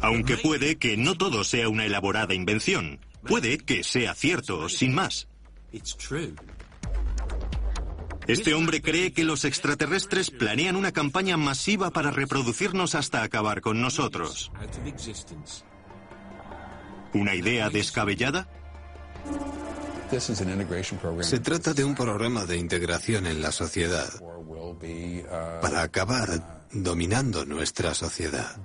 Aunque 0.00 0.36
puede 0.36 0.76
que 0.76 0.96
no 0.96 1.16
todo 1.16 1.44
sea 1.44 1.68
una 1.68 1.86
elaborada 1.86 2.34
invención. 2.34 3.00
Puede 3.26 3.58
que 3.58 3.82
sea 3.82 4.14
cierto, 4.14 4.68
sin 4.68 4.94
más. 4.94 5.26
Este 8.26 8.54
hombre 8.54 8.80
cree 8.80 9.12
que 9.12 9.24
los 9.24 9.44
extraterrestres 9.44 10.30
planean 10.30 10.76
una 10.76 10.92
campaña 10.92 11.36
masiva 11.36 11.90
para 11.90 12.10
reproducirnos 12.10 12.94
hasta 12.94 13.22
acabar 13.22 13.60
con 13.60 13.80
nosotros. 13.80 14.50
¿Una 17.12 17.34
idea 17.34 17.70
descabellada? 17.70 18.48
Se 21.20 21.40
trata 21.40 21.74
de 21.74 21.84
un 21.84 21.94
programa 21.94 22.44
de 22.44 22.56
integración 22.56 23.26
en 23.26 23.42
la 23.42 23.52
sociedad 23.52 24.08
para 25.60 25.82
acabar 25.82 26.64
dominando 26.72 27.44
nuestra 27.44 27.94
sociedad. 27.94 28.56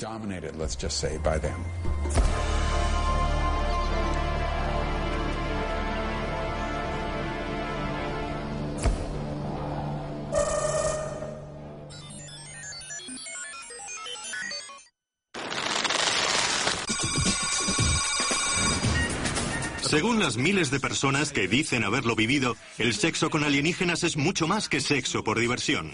Según 20.00 20.22
las 20.22 20.38
miles 20.38 20.72
de 20.72 20.80
personas 20.80 21.34
que 21.34 21.50
dicen 21.50 21.84
haberlo 21.84 22.16
vivido, 22.16 22.56
el 22.78 22.93
sexo 22.93 23.30
con 23.30 23.43
alienígenas 23.43 24.06
es 24.06 24.16
mucho 24.16 24.47
más 24.47 24.70
que 24.70 24.80
sexo 24.80 25.26
por 25.26 25.38
diversión. 25.38 25.91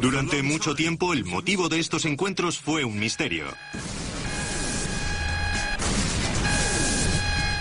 Durante 0.00 0.44
mucho 0.44 0.76
tiempo 0.76 1.12
el 1.12 1.24
motivo 1.24 1.68
de 1.68 1.80
estos 1.80 2.04
encuentros 2.04 2.56
fue 2.56 2.84
un 2.84 3.00
misterio. 3.00 3.46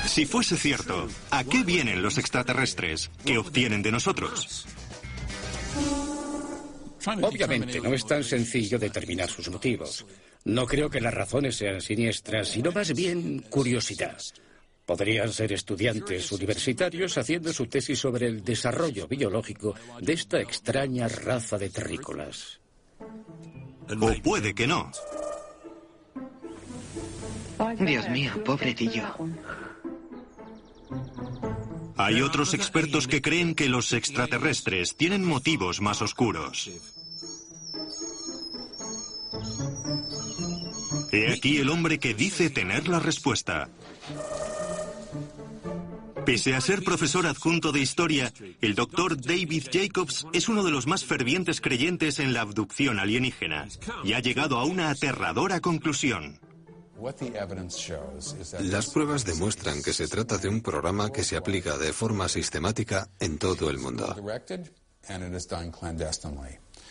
Si 0.05 0.28
fuese 0.28 0.55
cierto, 0.55 1.07
¿a 1.32 1.43
qué 1.45 1.63
vienen 1.63 2.03
los 2.03 2.19
extraterrestres? 2.19 3.09
¿Qué 3.25 3.39
obtienen 3.39 3.82
de 3.82 3.91
nosotros? 3.91 4.67
Obviamente 7.23 7.82
no 7.82 7.91
es 7.91 8.05
tan 8.05 8.23
sencillo 8.23 8.78
determinar 8.78 9.32
sus 9.32 9.49
motivos. 9.49 10.05
No 10.47 10.65
creo 10.65 10.89
que 10.89 11.01
las 11.01 11.13
razones 11.13 11.57
sean 11.57 11.81
siniestras, 11.81 12.47
sino 12.47 12.71
más 12.71 12.93
bien 12.93 13.39
curiosidad. 13.49 14.17
Podrían 14.85 15.33
ser 15.33 15.51
estudiantes 15.51 16.31
universitarios 16.31 17.17
haciendo 17.17 17.51
su 17.51 17.65
tesis 17.67 17.99
sobre 17.99 18.27
el 18.27 18.45
desarrollo 18.45 19.09
biológico 19.09 19.75
de 19.99 20.13
esta 20.13 20.39
extraña 20.39 21.09
raza 21.09 21.57
de 21.57 21.69
terrícolas. 21.69 22.61
O 23.89 24.21
puede 24.23 24.55
que 24.55 24.67
no. 24.67 24.89
Dios 27.79 28.09
mío, 28.09 28.31
pobrecillo. 28.45 29.03
Hay 31.97 32.21
otros 32.21 32.53
expertos 32.53 33.05
que 33.09 33.21
creen 33.21 33.53
que 33.53 33.67
los 33.67 33.91
extraterrestres 33.91 34.95
tienen 34.95 35.25
motivos 35.25 35.81
más 35.81 36.01
oscuros. 36.01 36.71
He 41.11 41.31
aquí 41.31 41.57
el 41.57 41.69
hombre 41.69 41.99
que 41.99 42.13
dice 42.13 42.49
tener 42.49 42.88
la 42.88 42.99
respuesta. 42.99 43.69
Pese 46.25 46.55
a 46.55 46.61
ser 46.61 46.83
profesor 46.83 47.25
adjunto 47.25 47.71
de 47.71 47.79
historia, 47.79 48.33
el 48.59 48.75
doctor 48.75 49.15
David 49.15 49.67
Jacobs 49.71 50.27
es 50.33 50.49
uno 50.49 50.63
de 50.63 50.71
los 50.71 50.85
más 50.85 51.05
fervientes 51.05 51.61
creyentes 51.61 52.19
en 52.19 52.33
la 52.33 52.41
abducción 52.41 52.99
alienígena 52.99 53.67
y 54.03 54.11
ha 54.13 54.19
llegado 54.19 54.57
a 54.57 54.65
una 54.65 54.89
aterradora 54.89 55.61
conclusión. 55.61 56.41
Las 58.59 58.88
pruebas 58.88 59.23
demuestran 59.23 59.81
que 59.81 59.93
se 59.93 60.07
trata 60.07 60.38
de 60.38 60.49
un 60.49 60.61
programa 60.61 61.11
que 61.11 61.23
se 61.23 61.38
aplica 61.38 61.77
de 61.77 61.93
forma 61.93 62.27
sistemática 62.27 63.09
en 63.19 63.38
todo 63.38 63.69
el 63.69 63.77
mundo. 63.77 64.13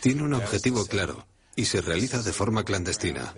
Tiene 0.01 0.23
un 0.23 0.33
objetivo 0.33 0.85
claro 0.87 1.27
y 1.57 1.65
se 1.65 1.81
realiza 1.81 2.21
de 2.21 2.31
forma 2.31 2.63
clandestina. 2.63 3.33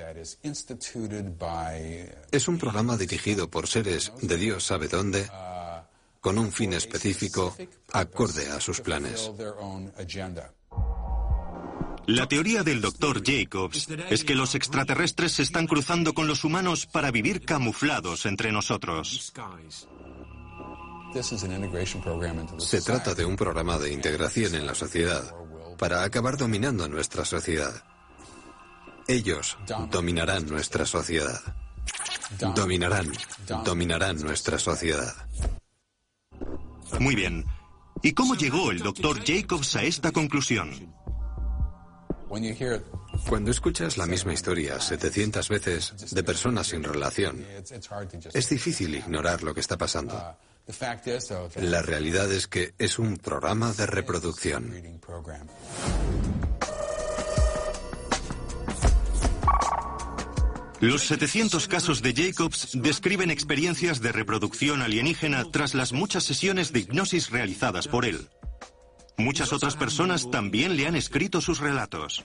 Es 2.32 2.48
un 2.48 2.58
programa 2.60 2.98
dirigido 2.98 3.50
por 3.50 3.68
seres 3.68 4.12
de 4.22 4.38
Dios 4.38 4.66
sabe 4.66 4.90
dónde, 4.90 5.26
con 6.20 6.38
un 6.38 6.52
fin 6.52 6.74
específico 6.74 7.56
acorde 7.94 8.50
a 8.50 8.60
sus 8.60 8.82
planes. 8.82 9.32
La 12.08 12.28
teoría 12.28 12.64
del 12.64 12.82
Dr. 12.82 13.24
Jacobs 13.24 13.88
es 14.10 14.24
que 14.26 14.36
los 14.36 14.54
extraterrestres 14.54 15.32
se 15.32 15.44
están 15.44 15.66
cruzando 15.66 16.14
con 16.14 16.28
los 16.28 16.44
humanos 16.44 16.88
para 16.88 17.12
vivir 17.12 17.46
camuflados 17.46 18.26
entre 18.26 18.52
nosotros. 18.52 19.32
Se 22.58 22.82
trata 22.82 23.16
de 23.16 23.26
un 23.26 23.36
programa 23.38 23.78
de 23.78 23.94
integración 23.94 24.56
en 24.56 24.66
la 24.66 24.76
sociedad 24.76 25.34
para 25.78 26.04
acabar 26.04 26.36
dominando 26.36 26.90
nuestra 26.90 27.24
sociedad. 27.24 27.89
Ellos 29.10 29.58
dominarán 29.90 30.46
nuestra 30.46 30.86
sociedad. 30.86 31.42
Dominarán, 32.56 33.12
dominarán 33.66 34.22
nuestra 34.22 34.60
sociedad. 34.60 35.16
Muy 37.00 37.16
bien. 37.16 37.44
¿Y 38.04 38.14
cómo 38.14 38.36
llegó 38.36 38.70
el 38.70 38.80
Dr. 38.80 39.24
Jacobs 39.26 39.76
a 39.76 39.82
esta 39.82 40.12
conclusión? 40.12 40.94
Cuando 43.28 43.50
escuchas 43.50 43.98
la 43.98 44.06
misma 44.06 44.34
historia 44.34 44.80
700 44.80 45.50
veces 45.50 46.14
de 46.14 46.24
personas 46.24 46.68
sin 46.68 46.84
relación, 46.84 47.44
es 48.32 48.50
difícil 48.50 48.94
ignorar 48.94 49.42
lo 49.42 49.56
que 49.56 49.62
está 49.62 49.76
pasando. 49.76 50.38
La 51.56 51.82
realidad 51.82 52.32
es 52.32 52.48
que 52.48 52.76
es 52.78 53.00
un 53.00 53.18
programa 53.18 53.74
de 53.74 53.88
reproducción. 53.88 54.72
Los 60.82 61.08
700 61.08 61.68
casos 61.68 62.02
de 62.02 62.14
Jacobs 62.14 62.70
describen 62.74 63.32
experiencias 63.32 64.00
de 64.00 64.14
reproducción 64.14 64.82
alienígena 64.82 65.44
tras 65.52 65.74
las 65.74 65.92
muchas 65.92 66.24
sesiones 66.24 66.72
de 66.72 66.80
hipnosis 66.80 67.32
realizadas 67.32 67.90
por 67.90 68.06
él. 68.06 68.30
Muchas 69.18 69.52
otras 69.52 69.76
personas 69.76 70.32
también 70.32 70.78
le 70.78 70.88
han 70.88 70.96
escrito 70.96 71.42
sus 71.42 71.60
relatos. 71.60 72.24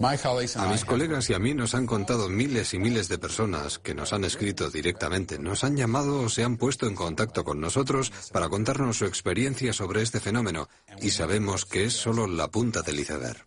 A 0.00 0.68
mis 0.68 0.84
colegas 0.84 1.28
y 1.28 1.34
a 1.34 1.40
mí 1.40 1.54
nos 1.54 1.74
han 1.74 1.86
contado 1.86 2.28
miles 2.28 2.72
y 2.72 2.78
miles 2.78 3.08
de 3.08 3.18
personas 3.18 3.80
que 3.80 3.96
nos 3.96 4.12
han 4.12 4.22
escrito 4.22 4.70
directamente, 4.70 5.40
nos 5.40 5.64
han 5.64 5.76
llamado 5.76 6.20
o 6.20 6.28
se 6.28 6.44
han 6.44 6.56
puesto 6.56 6.86
en 6.86 6.94
contacto 6.94 7.42
con 7.42 7.60
nosotros 7.60 8.12
para 8.32 8.48
contarnos 8.48 8.98
su 8.98 9.06
experiencia 9.06 9.72
sobre 9.72 10.02
este 10.02 10.20
fenómeno 10.20 10.68
y 11.02 11.10
sabemos 11.10 11.64
que 11.64 11.86
es 11.86 11.94
solo 11.94 12.28
la 12.28 12.46
punta 12.46 12.82
del 12.82 13.00
iceberg. 13.00 13.44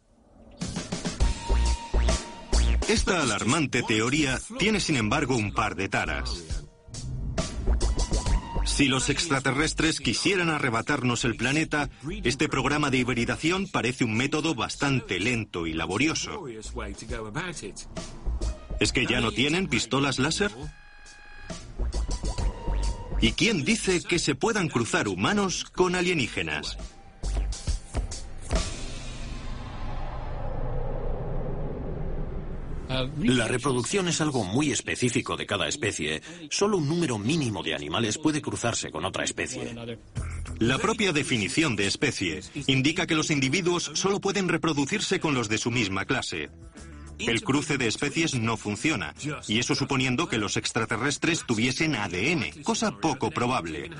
Esta 2.91 3.21
alarmante 3.21 3.83
teoría 3.83 4.37
tiene 4.59 4.81
sin 4.81 4.97
embargo 4.97 5.37
un 5.37 5.53
par 5.53 5.75
de 5.75 5.87
taras. 5.87 6.43
Si 8.65 8.89
los 8.89 9.09
extraterrestres 9.09 10.01
quisieran 10.01 10.49
arrebatarnos 10.49 11.23
el 11.23 11.37
planeta, 11.37 11.89
este 12.25 12.49
programa 12.49 12.89
de 12.89 12.97
hibridación 12.97 13.69
parece 13.69 14.03
un 14.03 14.13
método 14.17 14.55
bastante 14.55 15.21
lento 15.21 15.67
y 15.67 15.73
laborioso. 15.73 16.43
¿Es 18.81 18.91
que 18.91 19.05
ya 19.05 19.21
no 19.21 19.31
tienen 19.31 19.69
pistolas 19.69 20.19
láser? 20.19 20.51
¿Y 23.21 23.31
quién 23.31 23.63
dice 23.63 24.01
que 24.03 24.19
se 24.19 24.35
puedan 24.35 24.67
cruzar 24.67 25.07
humanos 25.07 25.63
con 25.63 25.95
alienígenas? 25.95 26.77
La 33.23 33.47
reproducción 33.47 34.07
es 34.07 34.21
algo 34.21 34.43
muy 34.43 34.71
específico 34.71 35.37
de 35.37 35.45
cada 35.45 35.67
especie. 35.67 36.21
Solo 36.49 36.77
un 36.77 36.87
número 36.87 37.17
mínimo 37.17 37.63
de 37.63 37.75
animales 37.75 38.17
puede 38.17 38.41
cruzarse 38.41 38.91
con 38.91 39.05
otra 39.05 39.23
especie. 39.23 39.75
La 40.59 40.77
propia 40.77 41.13
definición 41.13 41.75
de 41.75 41.87
especie 41.87 42.41
indica 42.67 43.07
que 43.07 43.15
los 43.15 43.31
individuos 43.31 43.91
solo 43.93 44.19
pueden 44.19 44.49
reproducirse 44.49 45.19
con 45.19 45.33
los 45.33 45.49
de 45.49 45.57
su 45.57 45.71
misma 45.71 46.05
clase. 46.05 46.49
El 47.19 47.43
cruce 47.43 47.77
de 47.77 47.87
especies 47.87 48.33
no 48.33 48.57
funciona, 48.57 49.13
y 49.47 49.59
eso 49.59 49.75
suponiendo 49.75 50.27
que 50.27 50.37
los 50.37 50.57
extraterrestres 50.57 51.45
tuviesen 51.45 51.95
ADN, 51.95 52.63
cosa 52.63 52.97
poco 52.97 53.29
probable. 53.31 53.91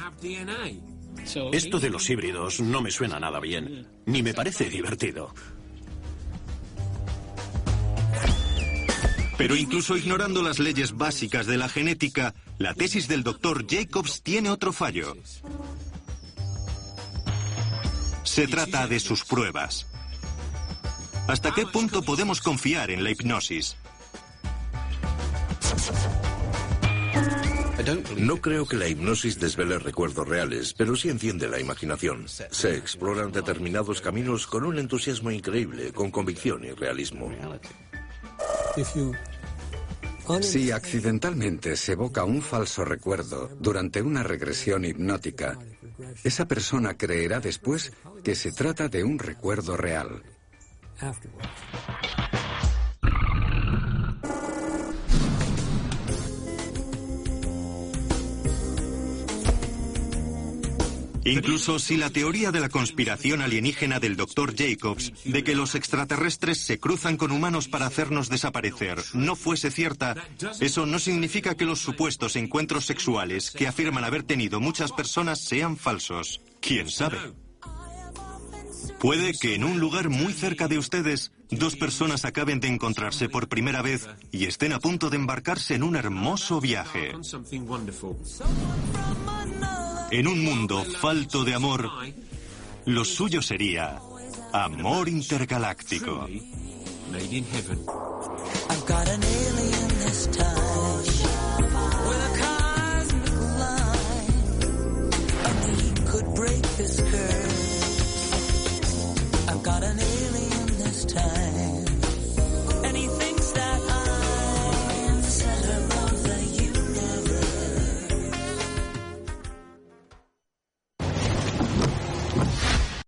Esto 1.52 1.80
de 1.80 1.89
los 1.89 2.10
híbridos 2.10 2.62
no 2.62 2.82
me 2.82 2.92
suena 2.92 3.20
nada 3.20 3.39
bien, 3.39 3.88
ni 4.06 4.24
me 4.24 4.34
parece 4.34 4.70
divertido. 4.70 5.34
Pero 9.42 9.56
incluso 9.56 9.98
ignorando 9.98 10.44
las 10.44 10.60
leyes 10.60 10.96
básicas 10.96 11.48
de 11.48 11.58
la 11.58 11.68
genética, 11.68 12.36
la 12.60 12.76
tesis 12.76 13.08
del 13.08 13.24
doctor 13.24 13.66
Jacobs 13.68 14.22
tiene 14.22 14.52
otro 14.52 14.72
fallo. 14.72 15.18
Se 18.22 18.48
trata 18.48 18.86
de 18.86 19.00
sus 19.00 19.26
pruebas. 19.26 19.88
¿Hasta 21.28 21.52
qué 21.56 21.66
punto 21.66 22.04
podemos 22.04 22.39
confiar 22.39 22.92
en 22.92 23.04
la 23.04 23.10
hipnosis? 23.10 23.78
No 28.18 28.38
creo 28.42 28.68
que 28.68 28.76
la 28.76 28.88
hipnosis 28.88 29.39
desvele 29.39 29.80
recuerdos 29.80 30.28
reales, 30.28 30.76
pero 30.76 30.96
sí 30.96 31.10
enciende 31.10 31.48
la 31.48 31.60
imaginación. 31.60 32.28
Se 32.28 32.78
exploran 32.78 33.32
determinados 33.32 34.02
caminos 34.02 34.46
con 34.46 34.66
un 34.66 34.78
entusiasmo 34.78 35.32
increíble, 35.32 35.92
con 35.94 36.12
convicción 36.12 36.64
y 36.64 36.74
realismo. 36.74 37.32
Si 40.40 40.72
accidentalmente 40.72 41.76
se 41.76 41.92
evoca 41.94 42.24
un 42.24 42.42
falso 42.42 42.86
recuerdo 42.86 43.50
durante 43.60 44.02
una 44.02 44.24
regresión 44.24 44.86
hipnótica, 44.86 45.58
esa 46.24 46.48
persona 46.48 46.96
creerá 46.96 47.40
después 47.40 47.92
que 48.24 48.36
se 48.36 48.52
trata 48.52 48.88
de 48.88 49.04
un 49.04 49.20
recuerdo 49.20 49.76
real. 49.76 50.24
Incluso 61.24 61.78
si 61.80 61.98
la 61.98 62.10
teoría 62.10 62.52
de 62.52 62.60
la 62.60 62.70
conspiración 62.70 63.42
alienígena 63.42 64.00
del 64.00 64.16
Dr. 64.16 64.56
Jacobs, 64.56 65.14
de 65.24 65.44
que 65.44 65.56
los 65.56 65.76
extraterrestres 65.76 66.60
se 66.60 66.80
cruzan 66.80 67.18
con 67.18 67.32
humanos 67.32 67.68
para 67.68 67.86
hacernos 67.86 68.30
desaparecer, 68.30 68.98
no 69.14 69.36
fuese 69.36 69.72
cierta, 69.72 70.16
eso 70.60 70.86
no 70.86 71.00
significa 71.00 71.56
que 71.56 71.66
los 71.66 71.80
supuestos 71.80 72.36
encuentros 72.36 72.86
sexuales 72.86 73.52
que 73.52 73.68
afirman 73.68 74.04
haber 74.04 74.24
tenido 74.24 74.60
muchas 74.60 74.92
personas 74.92 75.40
sean 75.40 75.78
falsos. 75.78 76.42
¿Quién 76.60 76.90
sabe? 76.90 77.18
Puede 79.00 79.34
que 79.34 79.56
en 79.56 79.64
un 79.64 79.80
lugar 79.80 80.10
muy 80.10 80.34
cerca 80.34 80.68
de 80.68 80.78
ustedes, 80.78 81.32
dos 81.50 81.76
personas 81.76 82.26
acaben 82.26 82.60
de 82.60 82.68
encontrarse 82.68 83.30
por 83.30 83.48
primera 83.48 83.82
vez 83.82 84.08
y 84.32 84.46
estén 84.46 84.74
a 84.74 84.80
punto 84.80 85.10
de 85.10 85.18
embarcarse 85.18 85.76
en 85.76 85.84
un 85.84 85.96
hermoso 85.96 86.62
viaje. 86.62 87.12
En 90.12 90.28
un 90.28 90.43
mundo 90.43 90.84
falto 90.84 91.45
de 91.45 91.53
amor, 91.53 91.89
lo 92.86 93.05
suyo 93.05 93.41
sería 93.41 94.01
amor 94.51 95.07
intergaláctico. 95.07 96.28